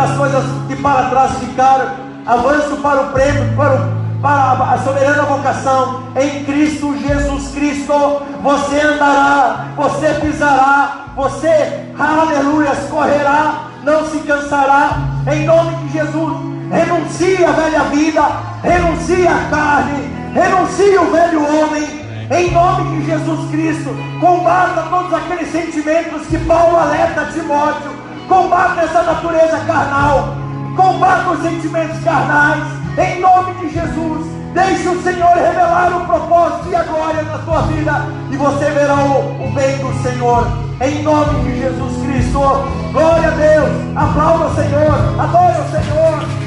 [0.00, 1.90] Das coisas que para trás ficaram.
[2.26, 8.22] Avanço para o prêmio, para, o, para a soberana vocação em Cristo Jesus Cristo.
[8.42, 14.98] Você andará, você pisará, você, aleluia, correrá, não se cansará,
[15.30, 16.50] em nome de Jesus.
[16.70, 18.22] Renuncie à velha vida,
[18.62, 21.82] renuncie à carne, renuncie o velho homem,
[22.30, 23.90] em nome de Jesus Cristo.
[24.20, 27.99] Combata todos aqueles sentimentos que Paulo alerta a Timóteo,
[28.30, 30.36] combata essa natureza carnal,
[30.76, 32.62] combata os sentimentos carnais,
[32.96, 34.30] em nome de Jesus.
[34.54, 38.94] Deixe o Senhor revelar o propósito e a glória na sua vida, e você verá
[38.94, 40.46] o, o bem do Senhor,
[40.80, 42.38] em nome de Jesus Cristo.
[42.92, 46.40] Glória a Deus, aplauda o Senhor, adore o Senhor.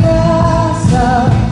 [0.00, 1.43] Graça,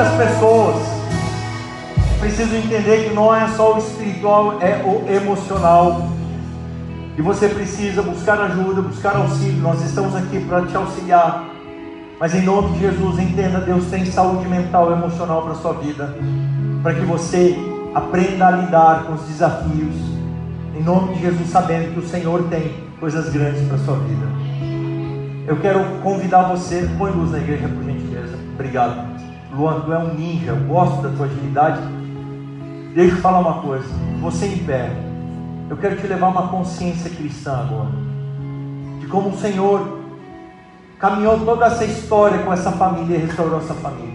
[0.00, 0.76] muitas pessoas
[2.18, 6.08] precisam entender que não é só o espiritual, é o emocional.
[7.18, 9.60] E você precisa buscar ajuda, buscar auxílio.
[9.60, 11.44] Nós estamos aqui para te auxiliar.
[12.18, 15.74] Mas em nome de Jesus, entenda: Deus tem saúde mental e emocional para a sua
[15.74, 16.16] vida.
[16.82, 17.56] Para que você
[17.94, 19.94] aprenda a lidar com os desafios.
[20.74, 24.26] Em nome de Jesus, sabendo que o Senhor tem coisas grandes para a sua vida.
[25.46, 28.38] Eu quero convidar você, põe luz na igreja por gentileza.
[28.54, 29.09] Obrigado.
[29.60, 31.82] Luan, tu é um ninja, eu gosto da tua agilidade.
[32.94, 33.84] Deixa eu falar uma coisa.
[34.22, 34.90] Você em pé.
[35.68, 37.90] Eu quero te levar uma consciência cristã agora.
[39.00, 39.98] De como o Senhor
[40.98, 44.08] caminhou toda essa história com essa família e restaurou essa família.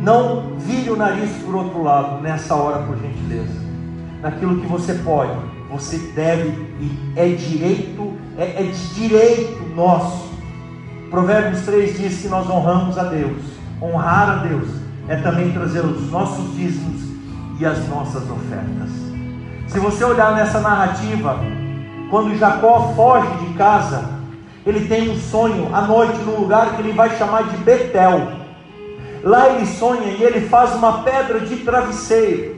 [0.00, 3.60] Não vire o nariz por outro lado nessa hora, por gentileza.
[4.22, 5.36] Naquilo que você pode,
[5.68, 6.50] você deve
[6.80, 10.30] e é direito, é, é de direito nosso.
[11.10, 13.51] Provérbios 3 diz que nós honramos a Deus.
[13.82, 14.68] Honrar a Deus
[15.08, 17.02] é também trazer os nossos dízimos
[17.58, 18.90] e as nossas ofertas.
[19.66, 21.40] Se você olhar nessa narrativa,
[22.08, 24.04] quando Jacó foge de casa,
[24.64, 28.28] ele tem um sonho à noite num lugar que ele vai chamar de Betel.
[29.24, 32.56] Lá ele sonha e ele faz uma pedra de travesseiro.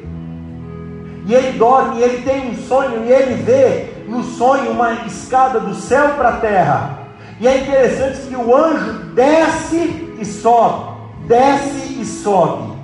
[1.26, 5.58] E ele dorme, e ele tem um sonho, e ele vê no sonho uma escada
[5.58, 6.98] do céu para a terra.
[7.40, 10.93] E é interessante que o anjo desce e sobe,
[11.26, 12.74] desce e sobe.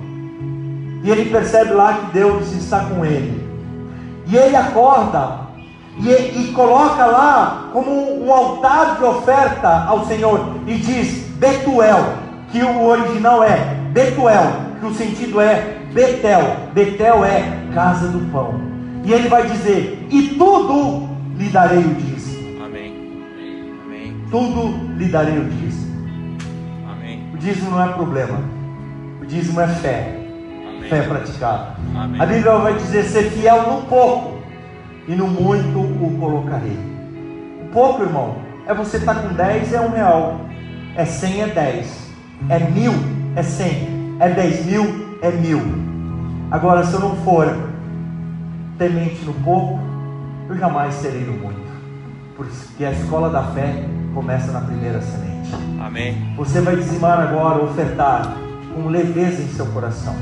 [1.03, 3.41] E ele percebe lá que Deus está com ele.
[4.27, 5.41] E ele acorda
[5.99, 12.13] e, e coloca lá como um altar de oferta ao Senhor e diz Betuel,
[12.51, 16.69] que o original é Betuel, que o sentido é Betel.
[16.73, 17.43] Betel é
[17.73, 18.61] casa do pão.
[19.03, 22.63] E ele vai dizer: E tudo lhe darei o dízimo.
[22.63, 22.93] Amém.
[23.85, 24.15] Amém.
[24.29, 25.70] Tudo lhe darei o dízimo.
[27.41, 28.39] Dízimo não é problema.
[29.19, 30.15] O dízimo é fé.
[30.87, 31.09] Fé Amém.
[31.09, 31.75] praticada.
[31.95, 32.21] Amém.
[32.21, 34.39] A Bíblia vai dizer: ser fiel no pouco,
[35.07, 36.77] e no muito o colocarei.
[37.63, 38.35] O pouco, irmão,
[38.67, 40.41] é você estar com 10 é um real,
[40.95, 42.11] é 100 é 10,
[42.49, 42.93] é mil
[43.35, 45.61] é 100, é 10 mil é mil.
[46.51, 47.47] Agora, se eu não for
[48.77, 49.79] temente no pouco,
[50.47, 51.71] eu jamais serei no muito,
[52.35, 55.40] porque a escola da fé começa na primeira semente.
[55.79, 56.33] Amém.
[56.35, 58.35] Você vai dizimar agora, ofertar
[58.73, 60.15] com leveza em seu coração.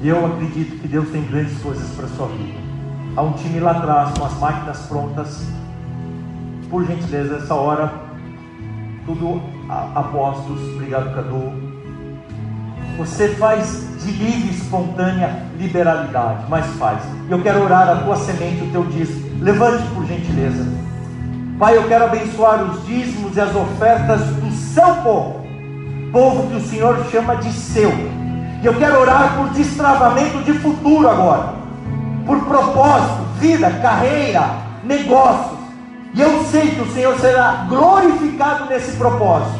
[0.00, 2.58] E eu acredito que Deus tem grandes coisas para sua vida.
[3.16, 5.44] Há um time lá atrás com as máquinas prontas.
[6.70, 7.92] Por gentileza, essa hora,
[9.04, 10.60] tudo a, apostos.
[10.74, 11.52] Obrigado, Cadu.
[12.98, 17.02] Você faz de livre, espontânea liberalidade, mas faz.
[17.28, 19.42] Eu quero orar a tua semente, o teu dízimo.
[19.42, 20.87] Levante, por gentileza.
[21.58, 25.44] Pai, eu quero abençoar os dízimos e as ofertas do seu povo,
[26.12, 27.90] povo que o Senhor chama de seu.
[28.62, 31.54] E eu quero orar por destravamento de futuro agora,
[32.24, 34.50] por propósito, vida, carreira,
[34.84, 35.58] negócios.
[36.14, 39.58] E eu sei que o Senhor será glorificado nesse propósito.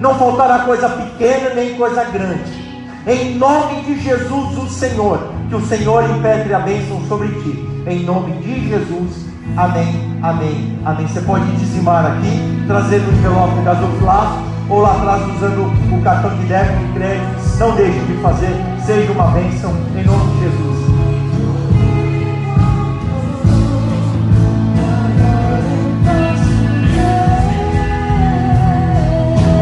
[0.00, 2.62] Não faltará coisa pequena nem coisa grande.
[3.06, 7.66] Em nome de Jesus, o Senhor, que o Senhor impetre a bênção sobre ti.
[7.86, 11.06] Em nome de Jesus, amém, amém, amém.
[11.06, 14.38] Você pode dizimar aqui, trazer no envelope gasofilaço,
[14.68, 17.58] ou lá atrás usando o cartão de débito e crédito.
[17.58, 18.54] Não deixe de fazer,
[18.84, 20.71] seja uma bênção, em nome de Jesus.